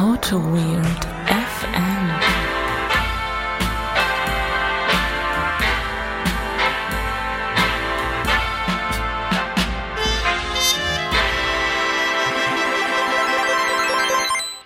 [0.00, 2.10] Auto Weird FM.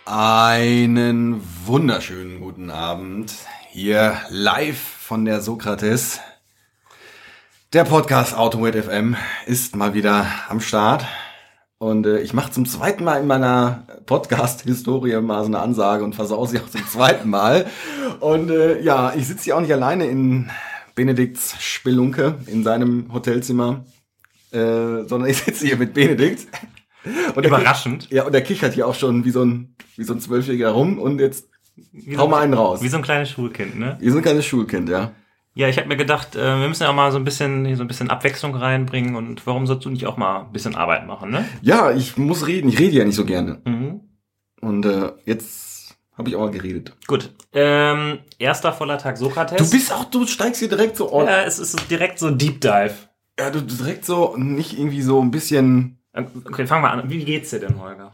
[0.06, 3.34] Einen wunderschönen guten Abend.
[3.70, 6.20] Hier live von der Sokrates.
[7.72, 9.16] Der Podcast Automotive FM
[9.46, 11.04] ist mal wieder am Start.
[11.84, 16.14] Und äh, ich mache zum zweiten Mal in meiner Podcast-Historie mal so eine Ansage und
[16.14, 17.66] versau sie auch zum zweiten Mal.
[18.20, 20.48] Und äh, ja, ich sitze hier auch nicht alleine in
[20.94, 23.84] Benedikts Spelunke in seinem Hotelzimmer,
[24.50, 26.46] äh, sondern ich sitze hier mit Benedikt.
[27.34, 28.10] Und Überraschend.
[28.10, 30.98] Ja, und der kichert hier auch schon wie so ein, wie so ein Zwölfjähriger rum
[30.98, 31.50] und jetzt
[31.92, 32.80] Wie hau mal einen raus.
[32.80, 33.98] Wie so ein kleines Schulkind, ne?
[34.00, 35.12] Wir sind kein Schulkind, ja.
[35.56, 37.82] Ja, ich habe mir gedacht, äh, wir müssen ja auch mal so ein bisschen, so
[37.84, 41.30] ein bisschen Abwechslung reinbringen und warum sollst du nicht auch mal ein bisschen Arbeit machen,
[41.30, 41.44] ne?
[41.62, 42.68] Ja, ich muss reden.
[42.68, 43.60] Ich rede ja nicht so gerne.
[43.64, 44.00] Mhm.
[44.60, 46.92] Und äh, jetzt habe ich auch mal geredet.
[47.06, 47.32] Gut.
[47.52, 49.58] Ähm, erster voller Tag Sokrates.
[49.58, 51.24] Du bist auch, du steigst hier direkt so, ja.
[51.24, 52.94] Ja, es ist direkt so Deep Dive.
[53.36, 55.98] du direkt so, nicht irgendwie so ein bisschen.
[56.14, 57.08] Ähm, Okay, fangen wir an.
[57.08, 58.12] Wie geht's dir denn, Holger?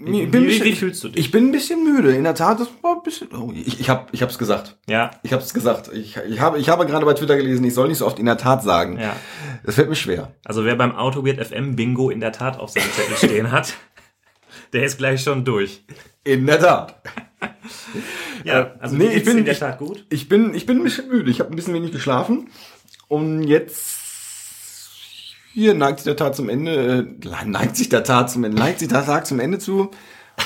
[0.00, 1.18] Ich wie, wie, bisschen- wie fühlst du dich?
[1.26, 2.14] Ich bin ein bisschen müde.
[2.14, 3.28] In der Tat, das war ein bisschen.
[3.34, 4.78] Oh, ich, ich hab, ich hab's gesagt.
[4.88, 5.90] ja, Ich hab's gesagt.
[5.92, 8.26] Ich, ich habe, ich habe gerade bei Twitter gelesen, ich soll nicht so oft in
[8.26, 8.98] der Tat sagen.
[8.98, 9.16] ja.
[9.64, 10.32] Das fällt mir schwer.
[10.44, 13.74] Also wer beim Autoweird FM Bingo in der Tat auf seinem Zettel stehen hat,
[14.72, 15.82] der ist gleich schon durch.
[16.22, 17.00] In der Tat.
[18.44, 20.06] Ja, also nee, nee, ich bin- in der ich- Tat gut.
[20.10, 21.30] Ich bin, ich bin ein bisschen müde.
[21.30, 22.48] Ich habe ein bisschen wenig geschlafen.
[23.08, 23.98] Und jetzt
[25.58, 28.78] hier neigt sich der Tag zum Ende, äh, neigt sich der Tag zum Ende, neigt
[28.78, 29.90] sich der Tag zum Ende zu.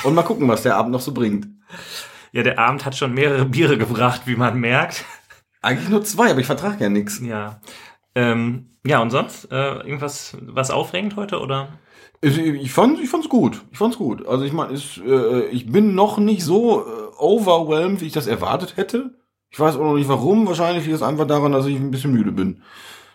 [0.04, 1.48] Und mal gucken, was der Abend noch so bringt.
[2.32, 5.04] Ja, der Abend hat schon mehrere Biere gebracht, wie man merkt.
[5.60, 7.20] Eigentlich nur zwei, aber ich vertrage ja nichts.
[7.20, 7.60] Ja.
[8.14, 9.52] Ähm, ja, und sonst?
[9.52, 11.68] Äh, irgendwas was aufregend heute, oder?
[12.22, 13.62] Ich, ich fand, ich fand's gut.
[13.70, 14.26] Ich fand's gut.
[14.26, 16.84] Also ich meine, äh, ich bin noch nicht so äh,
[17.18, 19.18] overwhelmed, wie ich das erwartet hätte.
[19.50, 20.46] Ich weiß auch noch nicht warum.
[20.46, 22.62] Wahrscheinlich liegt es einfach daran, dass ich ein bisschen müde bin.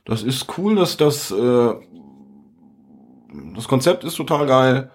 [0.08, 1.74] Das ist cool, dass das äh,
[3.56, 4.92] das Konzept ist total geil.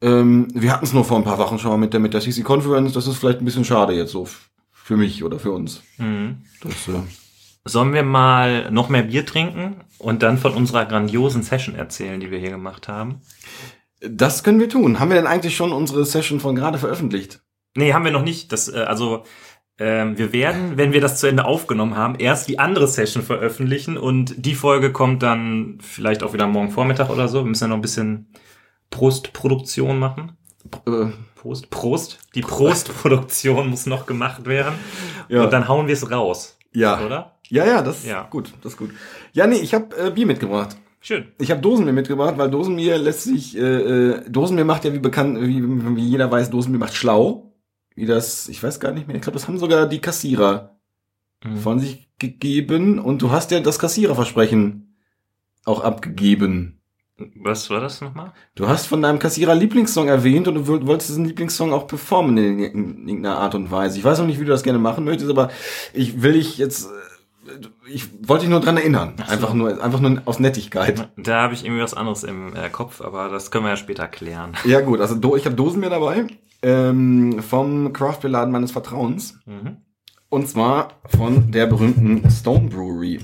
[0.00, 2.20] Ähm, wir hatten es nur vor ein paar Wochen schon mal mit der mit der
[2.20, 2.92] CC Conference.
[2.92, 4.26] Das ist vielleicht ein bisschen schade jetzt so
[4.72, 5.82] für mich oder für uns.
[5.98, 6.42] Mhm.
[6.62, 7.00] Das, äh,
[7.66, 12.30] Sollen wir mal noch mehr Bier trinken und dann von unserer grandiosen Session erzählen, die
[12.30, 13.20] wir hier gemacht haben?
[14.08, 15.00] das können wir tun.
[15.00, 17.40] Haben wir denn eigentlich schon unsere Session von gerade veröffentlicht?
[17.74, 18.52] Nee, haben wir noch nicht.
[18.52, 19.24] Das, äh, also,
[19.78, 23.96] ähm, wir werden, wenn wir das zu Ende aufgenommen haben, erst die andere Session veröffentlichen
[23.98, 27.40] und die Folge kommt dann vielleicht auch wieder morgen Vormittag oder so.
[27.42, 28.28] Wir müssen ja noch ein bisschen
[28.90, 30.32] Prostproduktion machen.
[30.86, 32.18] Äh, Prost, Prost.
[32.34, 34.74] Die Prostproduktion muss noch gemacht werden.
[35.28, 35.44] Ja.
[35.44, 36.56] Und dann hauen wir es raus.
[36.72, 37.04] ja.
[37.04, 37.32] Oder?
[37.50, 38.22] Ja, ja, das Ja.
[38.22, 38.90] ist gut, das ist gut.
[39.34, 40.76] Ja, nee, ich habe äh, Bier mitgebracht.
[41.00, 41.26] Schön.
[41.38, 45.38] Ich habe Dosenbier mitgebracht, weil Dosenbier lässt sich, äh, äh, Dosenbier macht ja wie bekannt,
[45.42, 47.43] wie, wie jeder weiß, Dosenbier macht schlau.
[47.94, 50.70] Wie das, ich weiß gar nicht mehr, ich glaube, das haben sogar die Kassierer
[51.44, 51.56] Mhm.
[51.58, 54.96] von sich gegeben und du hast ja das Kassiererversprechen
[55.66, 56.80] auch abgegeben.
[57.36, 58.32] Was war das nochmal?
[58.54, 62.36] Du hast von deinem Kassierer Lieblingssong erwähnt und du woll- wolltest diesen Lieblingssong auch performen
[62.38, 63.98] in, in irgendeiner Art und Weise.
[63.98, 65.50] Ich weiß noch nicht, wie du das gerne machen möchtest, aber
[65.92, 67.50] ich will dich jetzt, äh,
[67.88, 69.14] ich wollte dich nur dran erinnern.
[69.18, 69.30] So.
[69.32, 71.08] Einfach nur, einfach nur aus Nettigkeit.
[71.16, 74.08] Da habe ich irgendwie was anderes im äh, Kopf, aber das können wir ja später
[74.08, 74.54] klären.
[74.64, 76.26] Ja gut, also ich habe Dosenbier dabei
[76.64, 79.38] ähm, vom Craftbeer-Laden meines Vertrauens.
[79.46, 79.76] Mhm.
[80.28, 83.20] Und zwar von der berühmten Stone Brewery.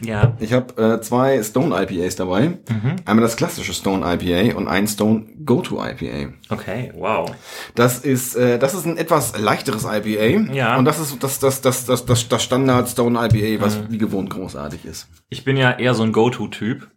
[0.00, 0.36] Ja.
[0.38, 2.50] Ich habe äh, zwei Stone IPAs dabei.
[2.68, 2.96] Mhm.
[3.04, 6.34] Einmal das klassische Stone IPA und ein Stone Go-To IPA.
[6.50, 7.28] Okay, wow.
[7.74, 10.52] Das ist, äh, das ist ein etwas leichteres IPA.
[10.54, 10.76] Ja.
[10.78, 13.86] Und das ist das, das, das, das, das, das Standard Stone IPA, was Mhm.
[13.90, 15.08] wie gewohnt großartig ist.
[15.30, 16.88] Ich bin ja eher so ein Go-To-Typ.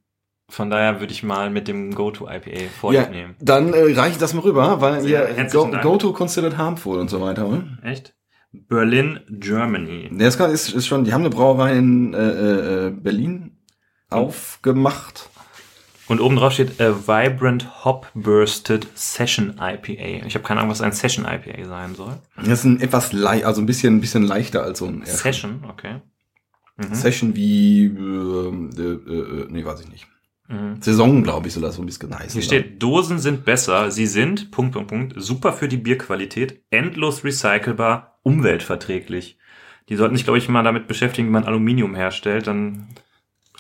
[0.52, 3.36] Von daher würde ich mal mit dem Go-To-IPA Ja, vornehmen.
[3.40, 5.80] dann äh, reiche ich das mal rüber, weil Sehr hier herzlichen Go.
[5.82, 7.48] Go-To considered harmful und so weiter.
[7.48, 7.64] Oder?
[7.84, 8.14] Echt?
[8.52, 10.10] Berlin, Germany.
[10.12, 13.58] Der ist, ist, ist schon, die haben eine Brauerei in äh, äh, Berlin
[14.10, 15.30] aufgemacht.
[16.08, 20.26] Und oben drauf steht a Vibrant Hop Bursted Session IPA.
[20.28, 22.18] Ich habe keine Ahnung, was ein Session IPA sein soll.
[22.36, 25.64] Das ist ein etwas leicht, also ein bisschen, ein bisschen leichter als so ein Session,
[25.70, 26.02] okay.
[26.76, 26.94] Mhm.
[26.94, 30.08] Session wie, äh, äh, äh, nee, weiß ich nicht.
[30.52, 30.82] Mhm.
[30.82, 32.34] Saison, glaube ich, soll das so ein bisschen heißen.
[32.34, 37.24] Hier steht, Dosen sind besser, sie sind, Punkt, Punkt, Punkt, super für die Bierqualität, endlos
[37.24, 39.38] recycelbar, umweltverträglich.
[39.90, 42.90] Die sollten sich, glaube ich, mal damit beschäftigen, wie man Aluminium herstellt, dann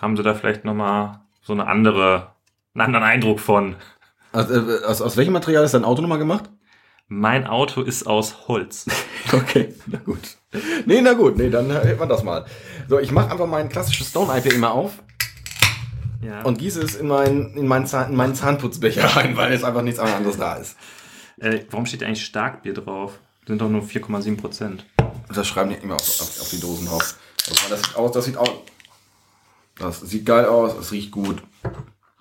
[0.01, 2.33] haben sie da vielleicht nochmal so eine andere,
[2.73, 3.75] einen anderen Eindruck von.
[4.33, 6.49] Also, äh, aus, aus welchem Material ist dein Auto nochmal gemacht?
[7.07, 8.85] Mein Auto ist aus Holz.
[9.33, 10.37] Okay, na gut.
[10.85, 12.43] Nee, na gut, nee, dann hätten wir das mal.
[12.89, 15.01] So, ich mache einfach mein klassisches Stone IPA mal auf
[16.21, 16.43] Ja.
[16.43, 19.81] und gieße es in meinen, in meinen, Zahn, in meinen Zahnputzbecher rein, weil jetzt einfach
[19.81, 20.75] nichts anderes da ist.
[21.39, 23.19] Äh, warum steht eigentlich Starkbier drauf?
[23.47, 24.85] Sind doch nur 4,7 Prozent.
[25.33, 27.15] Das schreiben die immer auf, auf, auf die Dosen drauf.
[27.49, 28.49] Also das sieht aus, das sieht aus.
[29.79, 31.41] Das sieht geil aus, es riecht gut.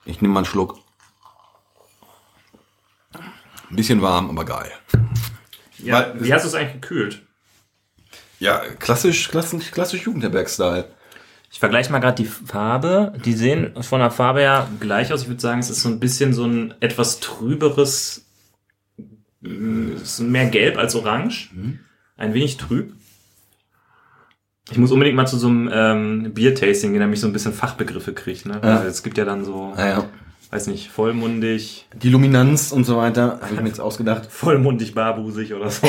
[0.07, 0.79] Ich nehme mal einen Schluck.
[3.13, 4.71] Ein bisschen warm, aber geil.
[5.79, 7.23] Ja, Weil- wie hast du es eigentlich gekühlt?
[8.39, 10.91] Ja, klassisch, klassisch, klassisch Jugendherberg-Style.
[11.53, 13.13] Ich vergleiche mal gerade die Farbe.
[13.25, 15.23] Die sehen von der Farbe her gleich aus.
[15.23, 18.25] Ich würde sagen, es ist so ein bisschen so ein etwas trüberes,
[19.43, 21.51] es ist mehr gelb als orange.
[22.17, 22.95] Ein wenig trüb.
[24.71, 27.53] Ich muss unbedingt mal zu so einem ähm, Bier-Tasting gehen, damit ich so ein bisschen
[27.53, 28.49] Fachbegriffe kriege.
[28.49, 28.61] Ne?
[28.63, 28.85] Ja.
[28.85, 30.09] Es gibt ja dann so, Naja.
[30.51, 34.27] weiß nicht, vollmundig, Die Luminanz und so weiter, habe ich mir jetzt ausgedacht.
[34.31, 35.89] vollmundig barbusig oder so.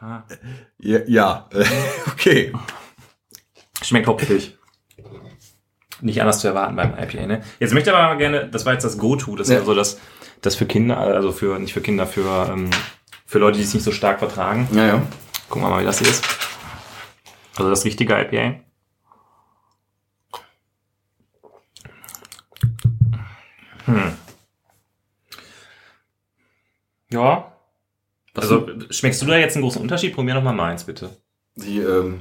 [0.00, 0.24] ah,
[0.80, 1.48] Ja, ja.
[2.08, 2.52] okay.
[3.82, 4.56] Schmeckt hopfig.
[6.00, 7.42] Nicht anders zu erwarten beim IPA, ne?
[7.60, 9.58] Jetzt möchte ich aber mal gerne, das war jetzt das Go-To, das Ja.
[9.58, 10.00] war so das,
[10.40, 12.70] das für Kinder, also für, nicht für Kinder, für, ähm,
[13.26, 14.68] für Leute, die es nicht so stark vertragen.
[14.72, 15.02] Ja, ja.
[15.48, 16.24] Gucken wir mal, wie das hier ist.
[17.56, 18.60] Also das richtige IPA.
[23.86, 24.12] Hm.
[27.10, 27.52] Ja.
[28.34, 30.14] Also, schmeckst du da jetzt einen großen Unterschied?
[30.14, 31.10] Probier noch mal meins, bitte.
[31.56, 32.20] Die, ähm,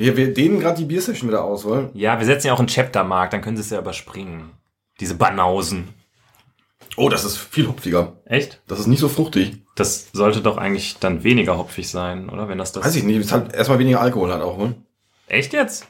[0.00, 1.90] wir, wir dehnen gerade die Biersession wieder aus, wollen.
[1.94, 4.50] Ja, wir setzen ja auch einen Chapter-Mark, dann können sie es ja überspringen.
[4.98, 5.88] Diese Banausen.
[6.96, 8.14] Oh, das ist viel hopfiger.
[8.24, 8.60] Echt?
[8.66, 9.62] Das ist nicht so fruchtig.
[9.76, 12.48] Das sollte doch eigentlich dann weniger hopfig sein, oder?
[12.48, 12.84] Wenn das das.
[12.84, 13.18] Weiß ich nicht.
[13.20, 14.74] Es hat erstmal weniger Alkohol halt auch, wohl.
[15.26, 15.86] Echt jetzt?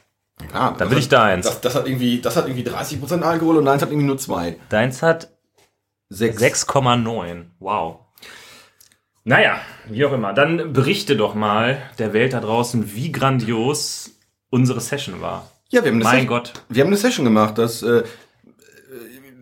[0.53, 1.45] Ja, Dann will ich da eins.
[1.45, 4.57] Das, das hat irgendwie, das hat irgendwie 30% Alkohol und eins hat irgendwie nur zwei.
[4.69, 5.29] Deins hat
[6.09, 6.41] Sechs.
[6.41, 7.45] 6,9.
[7.59, 7.99] Wow.
[9.23, 9.57] Naja,
[9.87, 10.33] wie auch immer.
[10.33, 14.11] Dann berichte doch mal der Welt da draußen, wie grandios
[14.49, 15.49] unsere Session war.
[15.69, 16.53] Ja, wir haben eine, Mein Session, Gott.
[16.69, 17.57] wir haben eine Session gemacht.
[17.57, 18.03] Das äh, äh,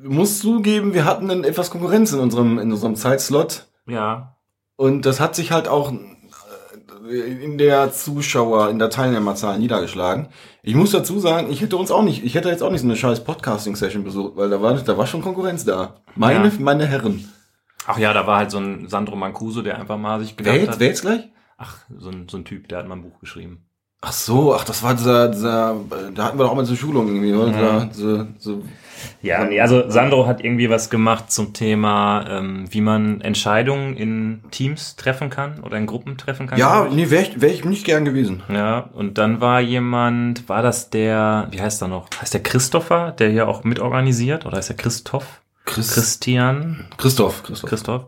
[0.04, 3.66] muss zugeben, wir hatten dann etwas Konkurrenz in unserem, in unserem Zeitslot.
[3.88, 4.36] Ja.
[4.76, 10.28] Und das hat sich halt auch äh, in der Zuschauer, in der Teilnehmerzahl niedergeschlagen.
[10.62, 12.88] Ich muss dazu sagen, ich hätte uns auch nicht, ich hätte jetzt auch nicht so
[12.88, 15.96] eine scheiß Podcasting-Session besucht, weil da war, da war schon Konkurrenz da.
[16.16, 16.52] Meine, Ja.
[16.60, 17.31] meine Herren.
[17.88, 20.62] Ach ja, da war halt so ein Sandro Mancuso, der einfach mal sich gedacht Wer
[20.62, 20.80] jetzt, hat.
[20.80, 21.30] wer jetzt gleich?
[21.58, 23.66] Ach, so ein, so ein Typ, der hat mal ein Buch geschrieben.
[24.02, 25.76] Ach so, ach, das war dieser, dieser,
[26.16, 27.86] da hatten wir doch auch mal so Schulung irgendwie, oder?
[27.86, 27.92] Mhm.
[27.92, 28.64] So, so,
[29.22, 34.42] Ja, nee, also Sandro hat irgendwie was gemacht zum Thema, ähm, wie man Entscheidungen in
[34.52, 36.58] Teams treffen kann oder in Gruppen treffen kann.
[36.58, 38.42] ja, nee, wäre ich, wär ich nicht gern gewesen.
[38.48, 42.08] Ja, und dann war jemand, war das der, wie heißt er noch?
[42.22, 44.46] Heißt der Christopher, der hier auch mitorganisiert?
[44.46, 45.42] Oder heißt der Christoph?
[45.69, 46.88] Chris, Christian?
[46.98, 47.69] Christoph, Christoph.
[47.69, 48.06] Christoph?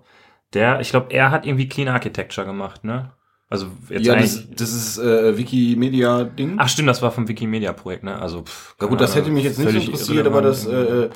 [0.53, 3.11] Der, ich glaube, er hat irgendwie Clean Architecture gemacht, ne?
[3.49, 6.55] Also jetzt Ja, das, das ist äh, Wikimedia-Ding.
[6.57, 8.19] Ach stimmt, das war vom Wikimedia-Projekt, ne?
[8.19, 11.09] Also, pff, Ja gut, das hätte mich jetzt nicht interessiert, aber das, äh, äh,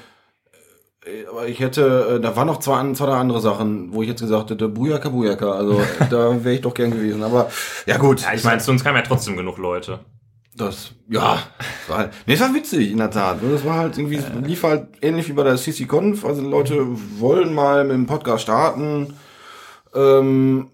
[1.29, 4.49] aber ich hätte, äh, da waren noch zwei, zwei andere Sachen, wo ich jetzt gesagt
[4.49, 7.49] hätte, Bujaka, Bujaka, also da wäre ich doch gern gewesen, aber
[7.85, 8.21] ja gut.
[8.21, 9.99] ja, ich meine, zu uns kamen ja trotzdem genug Leute.
[10.55, 11.39] Das, ja,
[11.87, 13.39] war halt, nee, es war witzig, in der Tat.
[13.41, 16.85] Das war halt irgendwie, es lief halt ähnlich wie bei der CC-Conf, also Leute
[17.19, 19.13] wollen mal mit dem Podcast starten,
[19.93, 20.69] ähm,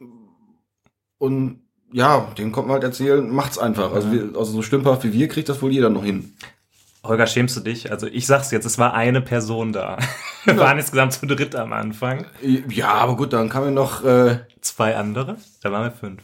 [1.18, 1.62] und
[1.92, 3.94] ja, denen kommt man halt erzählen, macht's einfach.
[3.94, 6.34] Also, wir, also so stümperhaft wie wir kriegt das wohl jeder noch hin.
[7.04, 7.92] Holger, schämst du dich?
[7.92, 9.98] Also ich sag's jetzt, es war eine Person da.
[10.46, 12.26] Wir waren insgesamt zu dritt am Anfang.
[12.70, 16.22] Ja, aber gut, dann kam ja noch, äh, Zwei andere, da waren wir fünf.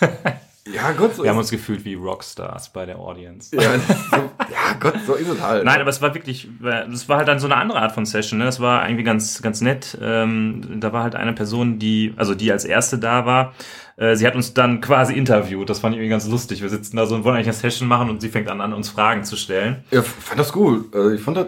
[0.72, 3.54] ja Gott, so Wir haben uns gefühlt wie Rockstars bei der Audience.
[3.54, 4.16] Ja, so,
[4.50, 5.64] ja, Gott, so ist es halt.
[5.64, 6.48] Nein, aber es war wirklich,
[6.92, 8.38] es war halt dann so eine andere Art von Session.
[8.38, 8.44] Ne?
[8.44, 9.96] Das war irgendwie ganz, ganz nett.
[10.00, 13.54] Ähm, da war halt eine Person, die, also die als erste da war.
[13.96, 15.70] Äh, sie hat uns dann quasi interviewt.
[15.70, 16.62] Das fand ich irgendwie ganz lustig.
[16.62, 18.72] Wir sitzen da so und wollen eigentlich eine Session machen und sie fängt an, an
[18.72, 19.84] uns Fragen zu stellen.
[19.90, 20.94] Ja, fand das gut.
[20.94, 21.46] Also ich fand das,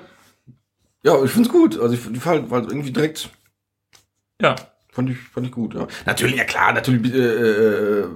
[1.02, 1.78] ja, ich find's gut.
[1.78, 3.30] Also ich, die fand, war irgendwie direkt,
[4.40, 4.56] Ja,
[4.90, 5.74] fand ich, fand ich gut.
[5.74, 5.86] Ja.
[6.06, 8.08] Natürlich, ja klar, natürlich äh, äh,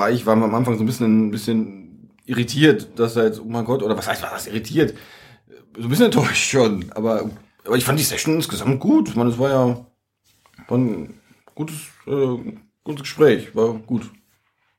[0.00, 3.44] war ich, war am Anfang so ein bisschen, ein bisschen irritiert, dass er jetzt, oh
[3.48, 4.94] mein Gott, oder was heißt, war das irritiert?
[5.76, 7.30] So ein bisschen enttäuscht schon, aber,
[7.64, 9.08] aber ich fand die Session insgesamt gut.
[9.10, 9.86] Ich meine, es war ja
[10.68, 11.14] war ein
[11.54, 11.76] gutes,
[12.06, 12.36] äh,
[12.84, 14.10] gutes Gespräch, war gut.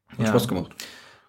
[0.10, 0.28] Hat Ja.
[0.28, 0.72] Spaß gemacht.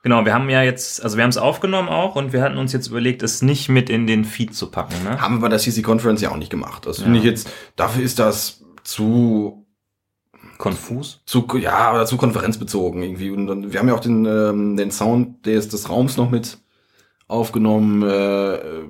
[0.02, 0.24] genau.
[0.24, 2.88] Wir haben ja jetzt, also wir haben es aufgenommen auch und wir hatten uns jetzt
[2.88, 5.02] überlegt, es nicht mit in den Feed zu packen.
[5.04, 5.20] Ne?
[5.20, 6.86] Haben wir bei der CC Conference ja auch nicht gemacht.
[6.86, 7.24] Das finde Ja.
[7.24, 9.61] ich jetzt, dafür ist das zu
[10.62, 11.20] Konfus.
[11.26, 13.30] zu, ja, oder zu konferenzbezogen irgendwie.
[13.30, 16.58] Und dann, wir haben ja auch den, ähm, den Sound des, des Raums noch mit
[17.26, 18.02] aufgenommen.
[18.04, 18.84] Äh, äh,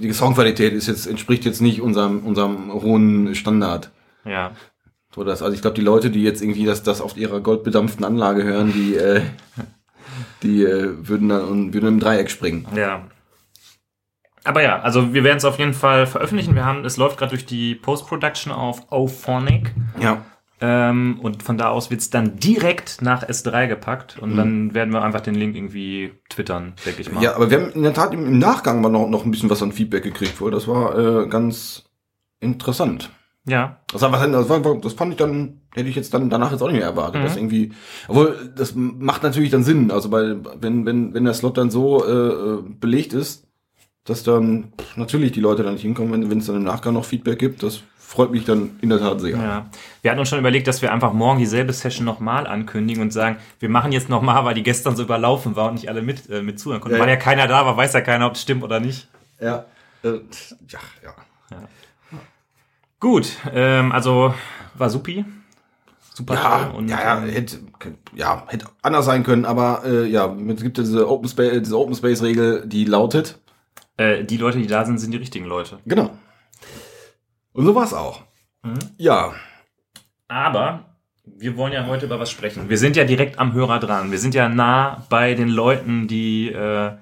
[0.00, 3.90] die Soundqualität ist jetzt, entspricht jetzt nicht unserem, unserem hohen Standard.
[4.24, 4.52] Ja.
[5.14, 8.06] So das, also ich glaube, die Leute, die jetzt irgendwie das, das auf ihrer goldbedampften
[8.06, 9.20] Anlage hören, die, äh,
[10.42, 12.66] die äh, würden dann würden im Dreieck springen.
[12.74, 13.02] Ja.
[14.44, 16.54] Aber ja, also wir werden es auf jeden Fall veröffentlichen.
[16.54, 19.74] Wir haben, es läuft gerade durch die Post-Production auf Ophonic.
[20.00, 20.24] Ja.
[20.60, 24.92] Ähm, und von da aus wird es dann direkt nach S3 gepackt und dann werden
[24.92, 27.22] wir einfach den Link irgendwie twittern, denke ich mal.
[27.22, 29.62] Ja, aber wir haben in der Tat im Nachgang mal noch, noch ein bisschen was
[29.62, 30.50] an Feedback gekriegt, wohl.
[30.50, 31.84] Das war äh, ganz
[32.40, 33.10] interessant.
[33.46, 33.78] ja.
[33.92, 36.68] Das, war, das, war, das fand ich dann, hätte ich jetzt dann danach jetzt auch
[36.68, 37.20] nicht mehr erwartet.
[37.20, 37.24] Mhm.
[37.24, 37.72] Das irgendwie,
[38.08, 39.92] obwohl, das macht natürlich dann Sinn.
[39.92, 43.46] Also weil, wenn, wenn, wenn der Slot dann so äh, äh, belegt ist,
[44.04, 47.04] dass dann natürlich die Leute dann nicht hinkommen, wenn wenn es dann im Nachgang noch
[47.04, 49.36] Feedback gibt, das freut mich dann in der Tat sehr.
[49.36, 49.66] Ja.
[50.00, 53.36] Wir hatten uns schon überlegt, dass wir einfach morgen dieselbe Session nochmal ankündigen und sagen,
[53.60, 56.40] wir machen jetzt nochmal, weil die gestern so überlaufen war und nicht alle mit, äh,
[56.40, 56.96] mit zuhören konnten.
[56.96, 57.16] Ja, Weil ja.
[57.16, 59.08] ja keiner da war, weiß ja keiner, ob es stimmt oder nicht.
[59.38, 59.66] Ja.
[60.02, 60.20] Äh,
[60.68, 61.14] ja, ja.
[62.98, 64.34] Gut, ähm, also
[64.74, 65.26] war supi.
[66.14, 67.58] Super Ja, und, ja, ja, ähm, hätte,
[68.16, 71.78] ja, hätte anders sein können, aber äh, ja, es gibt ja diese Open Space, diese
[71.78, 73.38] Open Space Regel, die lautet,
[73.98, 75.78] äh, die Leute, die da sind, sind die richtigen Leute.
[75.84, 76.10] genau.
[77.58, 78.22] Und so war's auch.
[78.62, 78.78] Mhm.
[78.98, 79.32] Ja,
[80.28, 80.84] Aber
[81.24, 82.68] wir wollen ja heute über was sprechen.
[82.68, 84.10] Wir sind ja direkt am Hörer dran.
[84.10, 86.92] Wir sind ja nah bei den Leuten, die, äh,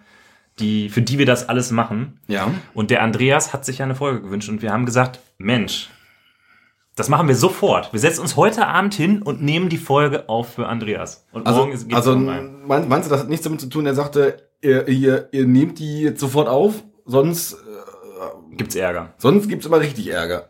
[0.59, 2.21] die, für die wir das alles machen.
[2.27, 2.51] ja.
[2.75, 5.91] Und der Andreas hat sich ja eine Folge gewünscht und wir haben gesagt, Mensch,
[6.95, 7.93] das machen wir sofort.
[7.93, 11.27] Wir setzen uns heute Abend hin und nehmen die Folge auf für Andreas.
[11.33, 13.85] Und Also, morgen ist- geht's also mein, meinst du, das hat nichts damit zu tun?
[13.87, 17.57] Er sagte, ihr, ihr, ihr nehmt die jetzt sofort auf, sonst,
[18.53, 19.15] Gibt's Ärger.
[19.19, 20.49] sonst gibt's immer richtig Ärger.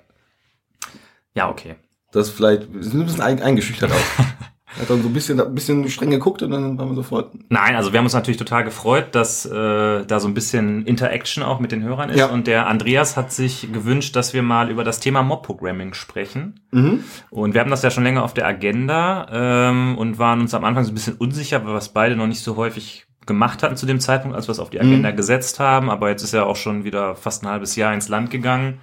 [1.35, 1.77] Ja, okay.
[2.13, 4.25] Das vielleicht, wir sind ein bisschen ein, eingeschüchtert auch.
[4.77, 7.35] er hat dann so ein bisschen, ein bisschen streng geguckt und dann waren wir sofort.
[7.49, 11.43] Nein, also wir haben uns natürlich total gefreut, dass äh, da so ein bisschen Interaction
[11.43, 12.19] auch mit den Hörern ist.
[12.19, 12.27] Ja.
[12.27, 16.61] Und der Andreas hat sich gewünscht, dass wir mal über das Thema Mob-Programming sprechen.
[16.71, 17.05] Mhm.
[17.31, 19.27] Und wir haben das ja schon länger auf der Agenda
[19.71, 22.27] ähm, und waren uns am Anfang so ein bisschen unsicher, weil wir es beide noch
[22.27, 25.61] nicht so häufig gemacht hatten zu dem Zeitpunkt, als wir es auf die Agenda gesetzt
[25.61, 25.91] haben.
[25.91, 28.81] Aber jetzt ist ja auch schon wieder fast ein halbes Jahr ins Land gegangen.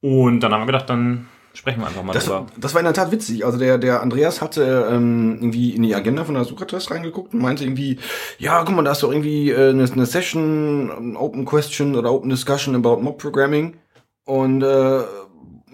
[0.00, 2.46] Und dann haben wir gedacht, dann sprechen wir einfach mal Das, drüber.
[2.56, 3.44] das war in der Tat witzig.
[3.44, 7.40] Also der, der Andreas hatte ähm, irgendwie in die Agenda von der Sokrates reingeguckt und
[7.40, 7.98] meinte irgendwie,
[8.38, 12.12] ja, guck mal, da ist doch irgendwie äh, eine, eine Session, ein Open Question oder
[12.12, 13.76] Open Discussion about Mob Programming.
[14.24, 15.00] Und äh,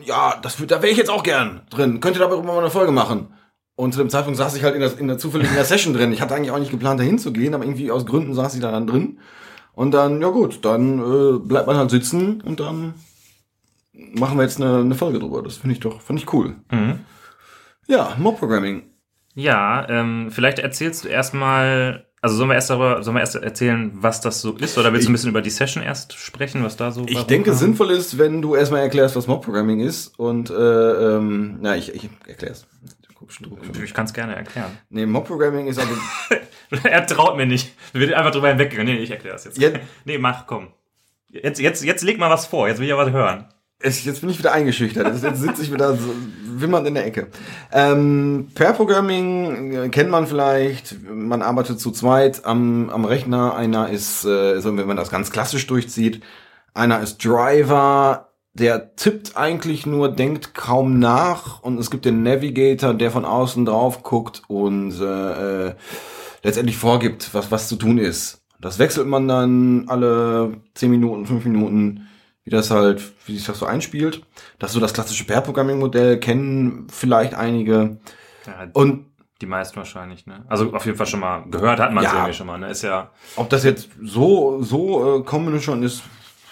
[0.05, 2.00] ja, das da wäre ich jetzt auch gern drin.
[2.00, 3.28] Könnt ihr darüber mal eine Folge machen?
[3.76, 5.92] Und zu dem Zeitpunkt saß ich halt in der, in der zufällig in der Session
[5.92, 6.11] drin.
[6.12, 8.71] Ich hatte eigentlich auch nicht geplant, da hinzugehen, aber irgendwie aus Gründen saß ich da
[8.73, 9.18] dann drin.
[9.75, 12.95] Und dann, ja gut, dann äh, bleibt man halt sitzen und dann
[14.14, 15.42] machen wir jetzt eine, eine Folge drüber.
[15.42, 16.56] Das finde ich doch, finde ich cool.
[16.71, 17.00] Mhm.
[17.87, 18.85] Ja, Mob Programming.
[19.35, 23.90] Ja, ähm, vielleicht erzählst du erstmal, also sollen wir erst darüber, sollen wir erst erzählen,
[23.95, 26.76] was das so ist, oder willst du ein bisschen über die Session erst sprechen, was
[26.78, 27.59] da so Ich denke, kam?
[27.59, 31.95] sinnvoll ist, wenn du erstmal erklärst, was Mob Programming ist und äh, ähm, na, ich,
[31.95, 32.66] ich erklär's.
[33.85, 34.76] Ich kann es gerne erklären.
[34.90, 35.94] Nee, Mob Programming ist also
[36.85, 37.75] er traut mir nicht.
[37.92, 38.94] Wir wird einfach drüber hinweggegangen.
[38.94, 39.58] Nee, ich erkläre das jetzt.
[39.58, 40.68] Jetzt- Nee, mach, komm.
[41.30, 42.68] Jetzt, jetzt, jetzt leg mal was vor.
[42.68, 43.46] Jetzt will ich ja was hören.
[43.78, 45.06] es, jetzt bin ich wieder eingeschüchtert.
[45.23, 47.28] Jetzt, sitze ich wieder so wimmernd in der Ecke.
[47.73, 50.96] Ähm, Pair Programming äh, kennt man vielleicht.
[51.04, 53.54] Man arbeitet zu zweit am, am Rechner.
[53.56, 56.23] Einer ist, äh, so, wenn man das ganz klassisch durchzieht,
[56.75, 58.30] einer ist Driver.
[58.58, 63.66] Der tippt eigentlich nur, denkt kaum nach und es gibt den Navigator, der von außen
[63.66, 65.75] drauf guckt und äh, äh,
[66.42, 68.40] letztendlich vorgibt, was, was zu tun ist.
[68.58, 72.08] Das wechselt man dann alle 10 Minuten, 5 Minuten,
[72.44, 74.22] wie das halt, wie sich das so einspielt.
[74.58, 77.98] Das ist so das klassische Pair-Programming-Modell, kennen vielleicht einige.
[78.46, 79.04] Ja, Und
[79.42, 80.46] die meisten wahrscheinlich, ne?
[80.48, 82.16] Also auf jeden Fall schon mal gehört hat man es Ja.
[82.20, 82.70] irgendwie schon mal, ne?
[82.70, 83.10] Ist ja.
[83.36, 86.02] ob das jetzt so, so äh, Common schon ist,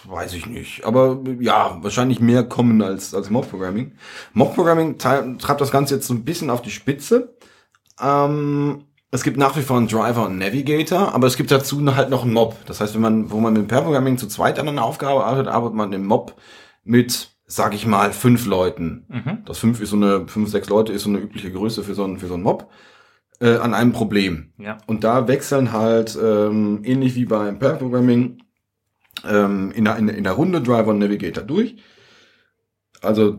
[0.08, 0.84] weiß ich nicht.
[0.84, 3.92] Aber ja, wahrscheinlich mehr Common als, als Mob-Programming.
[4.32, 7.37] Mob-Programming tei- treibt das Ganze jetzt so ein bisschen auf die Spitze.
[8.00, 11.80] Ähm, es gibt nach wie vor einen Driver und einen Navigator, aber es gibt dazu
[11.94, 12.56] halt noch einen Mob.
[12.66, 15.76] Das heißt, wenn man, wo man mit Pair-Programming zu zweit an einer Aufgabe arbeitet, arbeitet
[15.76, 16.34] man im Mob
[16.82, 19.06] mit, sag ich mal, fünf Leuten.
[19.08, 19.38] Mhm.
[19.44, 22.04] Das fünf ist so eine, fünf, sechs Leute ist so eine übliche Größe für so
[22.04, 22.68] einen, für so einen Mob,
[23.40, 24.52] äh, an einem Problem.
[24.58, 24.78] Ja.
[24.87, 28.38] Und da wechseln halt, ähm, ähnlich wie beim Pair-Programming,
[29.28, 31.76] ähm, in, der, in, in der Runde Driver und Navigator durch.
[33.02, 33.38] Also,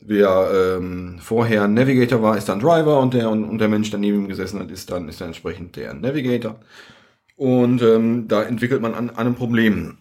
[0.00, 4.00] wer ähm, vorher Navigator war, ist dann Driver und der, und, und der Mensch, der
[4.00, 6.60] neben ihm gesessen hat, ist dann, ist dann entsprechend der Navigator.
[7.36, 9.98] Und ähm, da entwickelt man an, an einem Problem.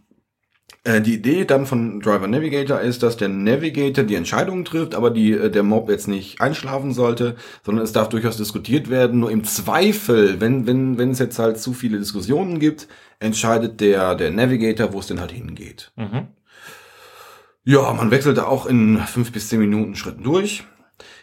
[0.83, 5.11] Äh, die Idee dann von Driver Navigator ist, dass der Navigator die Entscheidungen trifft, aber
[5.11, 9.19] die, äh, der Mob jetzt nicht einschlafen sollte, sondern es darf durchaus diskutiert werden.
[9.19, 12.87] Nur im Zweifel, wenn, wenn, wenn es jetzt halt zu viele Diskussionen gibt,
[13.19, 15.91] entscheidet der, der Navigator, wo es denn halt hingeht.
[15.95, 16.27] Mhm.
[17.65, 20.65] Ja, man wechselt da auch in fünf bis zehn Minuten Schritten durch.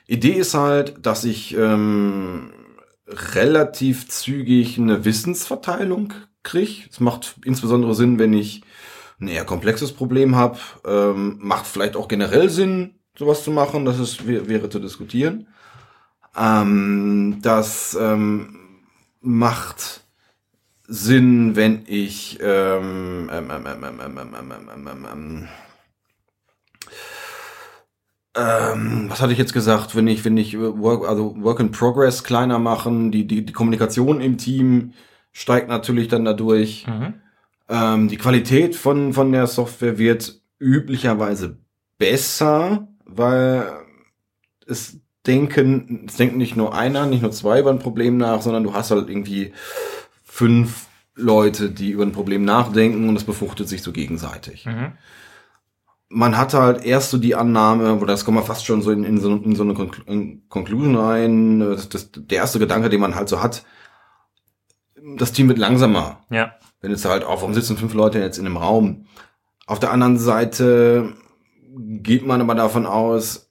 [0.06, 2.50] Idee ist halt, dass ich ähm,
[3.06, 6.88] relativ zügig eine Wissensverteilung kriege.
[6.90, 8.62] Es macht insbesondere Sinn, wenn ich
[9.20, 13.98] ein eher komplexes Problem habe, ähm, macht vielleicht auch generell Sinn, sowas zu machen, das
[13.98, 15.46] ist, wäre zu diskutieren.
[16.36, 18.56] Ähm, das ähm,
[19.20, 20.02] macht
[20.86, 25.48] Sinn, wenn ich ähm, ähm, ähm, ähm, ähm, ähm, ähm, ähm, ähm, ähm,
[28.36, 32.22] ähm, was hatte ich jetzt gesagt, wenn ich, wenn ich Work, also Work in Progress
[32.22, 34.92] kleiner machen, die, die, die Kommunikation im Team
[35.32, 36.86] steigt natürlich dann dadurch.
[36.86, 37.14] Mhm.
[37.70, 41.58] Ähm, die Qualität von, von der Software wird üblicherweise
[41.98, 43.72] besser, weil
[44.66, 48.64] es denken, es denken nicht nur einer, nicht nur zwei über ein Problem nach, sondern
[48.64, 49.52] du hast halt irgendwie
[50.22, 54.66] fünf Leute, die über ein Problem nachdenken und es befruchtet sich so gegenseitig.
[54.66, 54.92] Mhm.
[56.08, 59.04] Man hat halt erst so die Annahme, wo das kommt man fast schon so in,
[59.04, 60.02] in, so, in so eine Conclu
[60.48, 63.64] Conclusion rein, das, das, der erste Gedanke, den man halt so hat,
[65.16, 66.20] das Team wird langsamer.
[66.30, 66.54] Ja.
[66.80, 69.06] Wenn jetzt halt, auch, warum sitzen fünf Leute jetzt in einem Raum?
[69.66, 71.14] Auf der anderen Seite
[71.76, 73.50] geht man aber davon aus,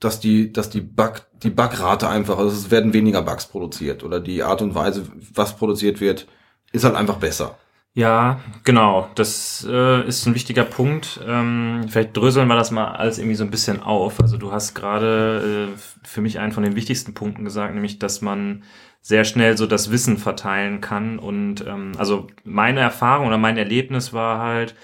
[0.00, 4.20] dass die, dass die Bug, die Bugrate einfach, also es werden weniger Bugs produziert oder
[4.20, 6.26] die Art und Weise, was produziert wird,
[6.72, 7.58] ist halt einfach besser.
[7.94, 9.10] Ja, genau.
[9.16, 11.18] Das äh, ist ein wichtiger Punkt.
[11.26, 14.20] Ähm, vielleicht dröseln wir das mal alles irgendwie so ein bisschen auf.
[14.20, 18.20] Also du hast gerade äh, für mich einen von den wichtigsten Punkten gesagt, nämlich, dass
[18.20, 18.62] man
[19.00, 21.18] sehr schnell so das Wissen verteilen kann.
[21.18, 24.74] Und ähm, also meine Erfahrung oder mein Erlebnis war halt,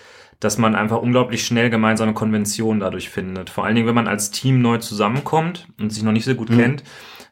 [0.41, 3.51] dass man einfach unglaublich schnell gemeinsame Konventionen dadurch findet.
[3.51, 6.51] Vor allen Dingen, wenn man als Team neu zusammenkommt und sich noch nicht so gut
[6.51, 6.59] Mhm.
[6.59, 6.85] kennt,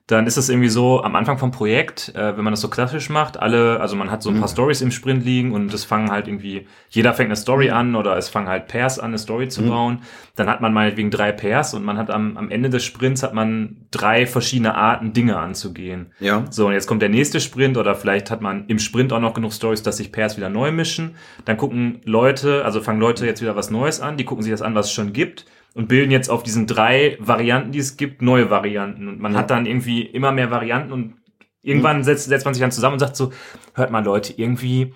[0.09, 3.09] dann ist es irgendwie so am Anfang vom Projekt, äh, wenn man das so klassisch
[3.09, 4.53] macht, alle, also man hat so ein paar Mhm.
[4.53, 7.73] Stories im Sprint liegen und es fangen halt irgendwie, jeder fängt eine Story Mhm.
[7.75, 10.01] an oder es fangen halt Pairs an, eine Story zu bauen.
[10.35, 13.33] Dann hat man meinetwegen drei Pairs und man hat am, am Ende des Sprints hat
[13.33, 16.13] man drei verschiedene Arten, Dinge anzugehen.
[16.19, 16.45] Ja.
[16.51, 19.35] So, und jetzt kommt der nächste Sprint oder vielleicht hat man im Sprint auch noch
[19.35, 21.15] genug Stories, dass sich Pairs wieder neu mischen.
[21.45, 24.63] Dann gucken Leute, also fangen Leute jetzt wieder was Neues an, die gucken sich das
[24.63, 28.23] an, was es schon gibt und bilden jetzt auf diesen drei Varianten, die es gibt,
[28.23, 29.09] neue Varianten.
[29.09, 29.39] Und man Ja.
[29.39, 31.15] hat dann irgendwie immer mehr Varianten und
[31.63, 33.33] irgendwann setzt, setzt man sich dann zusammen und sagt so,
[33.75, 34.95] hört mal Leute, irgendwie,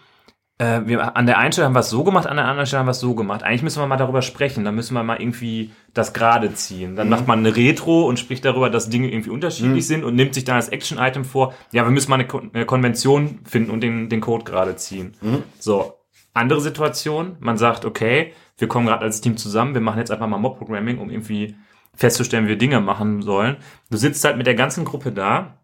[0.59, 2.81] äh, wir, an der einen Stelle haben wir es so gemacht, an der anderen Stelle
[2.81, 3.43] haben wir es so gemacht.
[3.43, 6.97] Eigentlich müssen wir mal darüber sprechen, dann müssen wir mal irgendwie das gerade ziehen.
[6.97, 10.35] Dann macht man eine Retro und spricht darüber, dass Dinge irgendwie unterschiedlich sind und nimmt
[10.35, 13.81] sich dann als Action-Item vor, ja, wir müssen mal eine, Kon eine Konvention finden und
[13.83, 15.15] den, den Code gerade ziehen.
[15.59, 15.95] So,
[16.35, 20.27] andere Situation, man sagt, okay, wir kommen gerade als Team zusammen, wir machen jetzt einfach
[20.29, 21.57] mal Mob-Programming, um irgendwie
[21.95, 23.57] festzustellen, wie wir Dinge machen sollen.
[23.91, 25.59] Du sitzt halt mit der ganzen Gruppe da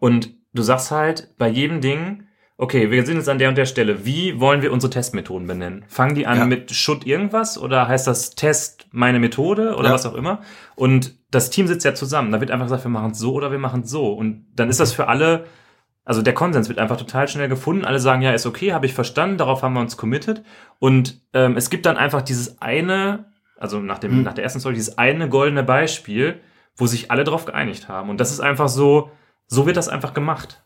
[0.00, 2.24] und du sagst halt bei jedem Ding,
[2.58, 4.04] okay, wir sind jetzt an der und der Stelle.
[4.04, 5.84] Wie wollen wir unsere Testmethoden benennen?
[5.88, 6.44] Fangen die an Ja.
[6.46, 9.94] mit Should irgendwas oder heißt das Test meine Methode oder Ja.
[9.94, 10.40] was auch immer?
[10.76, 12.30] Und das Team sitzt ja zusammen.
[12.30, 14.12] Da wird einfach gesagt, wir machen es so oder wir machen es so.
[14.12, 15.46] Und dann ist das für alle,
[16.04, 17.84] also der Konsens wird einfach total schnell gefunden.
[17.84, 20.42] Alle sagen, ja, ist okay, habe ich verstanden, darauf haben wir uns committed.
[20.78, 23.26] Und ähm, es gibt dann einfach dieses eine,
[23.58, 24.22] also nach, dem, Mhm.
[24.22, 26.40] nach der ersten Story, dieses eine goldene Beispiel,
[26.76, 28.10] wo sich alle drauf geeinigt haben.
[28.10, 29.10] Und das ist einfach so,
[29.46, 30.62] so wird das einfach gemacht.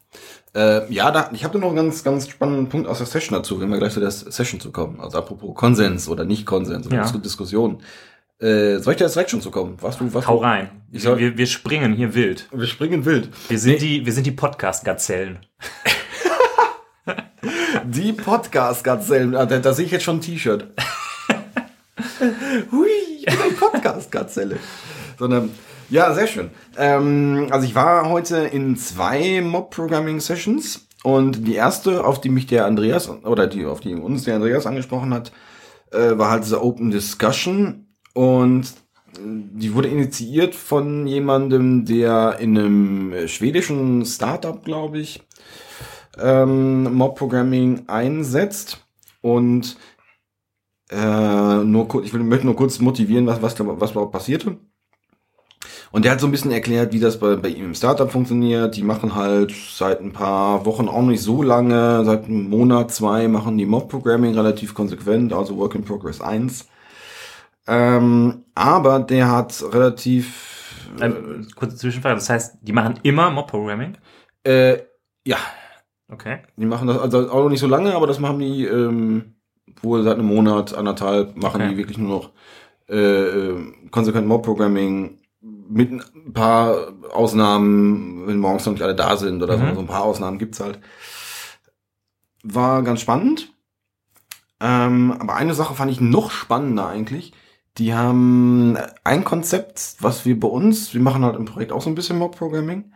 [0.55, 3.37] Äh, ja, da, ich habe da noch einen ganz, ganz spannenden Punkt aus der Session
[3.37, 5.01] dazu, wenn wir gleich zu der Session zu kommen.
[5.01, 7.03] Also apropos Konsens oder nicht Konsens oder Ja.
[7.03, 7.83] Dis- Diskussion.
[8.41, 9.77] Äh, soll ich da jetzt direkt schon zu kommen?
[9.81, 10.43] Was du, was Hau du?
[10.45, 10.69] rein.
[10.93, 12.49] Ich soll- wir, wir springen hier wild.
[12.53, 13.31] Wir springen wild.
[13.49, 15.39] Wir sind die, wir sind die Podcast-Gazellen.
[17.85, 19.37] Die Podcast-Gazellen.
[19.37, 20.67] Ah, Da, da sehe ich jetzt schon ein T-Shirt.
[22.73, 24.57] Hui, ich bin ein Podcast-Gazelle.
[25.19, 25.51] Sondern,
[25.89, 26.51] ja, sehr schön.
[26.77, 32.67] Ähm, also ich war heute in zwei Mob-Programming-Sessions und die erste, auf die mich der
[32.67, 35.31] Andreas, oder die, auf die uns der Andreas angesprochen hat,
[35.93, 37.86] äh, war halt diese Open Discussion
[38.17, 45.23] und äh, die wurde initiiert von jemandem, der in einem äh, schwedischen Startup, glaube ich,
[46.19, 48.87] ähm, Mob-Programming einsetzt
[49.21, 49.77] und
[50.91, 54.57] äh, nur kurz, ich möchte nur kurz motivieren, was, was, was überhaupt passierte.
[55.93, 58.77] Und der hat so ein bisschen erklärt, wie das bei, bei ihm im Startup funktioniert.
[58.77, 63.29] Die machen halt seit ein paar Wochen auch nicht so lange, seit einem Monat, zwei,
[63.29, 66.67] machen die Mob-Programming relativ konsequent, also Work in Progress 1.
[67.67, 73.99] Ähm, aber der hat relativ, Ähm, kurze Zwischenfrage, das heißt, die machen immer Mob-Programming?
[74.45, 74.79] äh,
[75.25, 75.39] ja,
[76.09, 76.39] Okay.
[76.57, 79.35] Die machen das also auch noch nicht so lange, aber das machen die ähm,
[79.83, 81.71] wohl seit einem Monat, anderthalb, machen Okay.
[81.71, 82.31] die wirklich nur noch
[82.89, 82.97] äh,
[83.51, 89.59] äh, konsequent Mob-Programming mit ein paar Ausnahmen, wenn morgens noch nicht alle da sind oder
[89.59, 89.69] Mhm.
[89.71, 90.79] so, so ein paar Ausnahmen gibt's halt.
[92.45, 93.53] War ganz spannend.
[94.61, 97.33] Ähm, aber eine Sache fand ich noch spannender eigentlich.
[97.79, 101.91] Die haben ein Konzept, was wir bei uns, wir machen halt im Projekt auch so
[101.91, 102.93] ein bisschen Mob-Programming.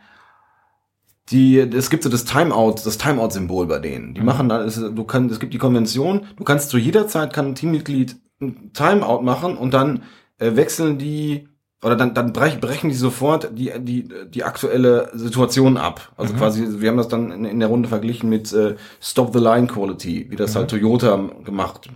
[1.29, 4.13] die, es gibt so das Timeout, das Timeout-Symbol bei denen.
[4.13, 7.33] Die machen da, es, du kannst, es gibt die Konvention, du kannst zu jeder Zeit
[7.33, 10.03] kann ein Teammitglied ein Timeout machen und dann
[10.39, 11.47] äh, wechseln die
[11.83, 16.11] oder dann, dann brech, brechen die sofort die, die, die aktuelle Situation ab.
[16.15, 19.39] Also quasi, wir haben das dann in, in der Runde verglichen mit äh, Stop the
[19.39, 21.89] Line Quality, wie das halt Toyota gemacht.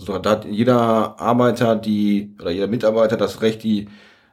[0.00, 3.88] Also da, hat jeder Arbeiter die, oder jeder Mitarbeiter das Recht, die,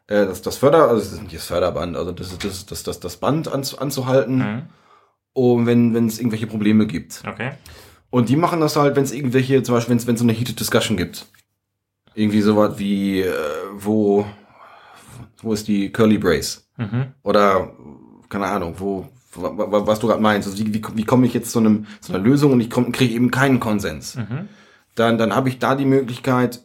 [0.07, 2.83] äh, das, das Förder, also das ist nicht das Förderband, also das ist das, das,
[2.83, 4.61] das, das Band anzu, anzuhalten, Mhm.
[5.33, 7.23] um, wenn wenn es irgendwelche Probleme gibt.
[7.27, 7.51] Okay.
[8.09, 10.59] Und die machen das halt, wenn es irgendwelche, zum Beispiel, wenn es so eine Heated
[10.59, 11.25] Discussion gibt.
[12.13, 13.33] Irgendwie sowas wie, äh,
[13.77, 14.25] wo,
[15.41, 16.65] wo ist die Curly Brace?
[16.77, 17.07] Mhm.
[17.23, 17.73] Oder,
[18.29, 20.47] keine Ahnung, wo, wa- wa- was du gerade meinst.
[20.47, 23.13] Also wie, wie, wie komme ich jetzt zu, einem, zu einer Lösung und ich kriege
[23.13, 24.15] eben keinen Konsens.
[24.15, 24.47] Mhm.
[24.95, 26.61] Dann, dann habe ich da die Möglichkeit,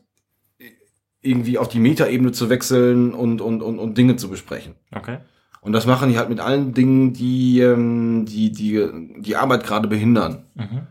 [1.23, 4.75] irgendwie auf die Metaebene zu wechseln und, und, und, und Dinge zu besprechen.
[4.95, 5.19] Okay.
[5.61, 8.89] Und das machen die halt mit allen Dingen, die ähm, die, die,
[9.19, 10.47] die Arbeit gerade behindern.
[10.55, 10.87] Mhm.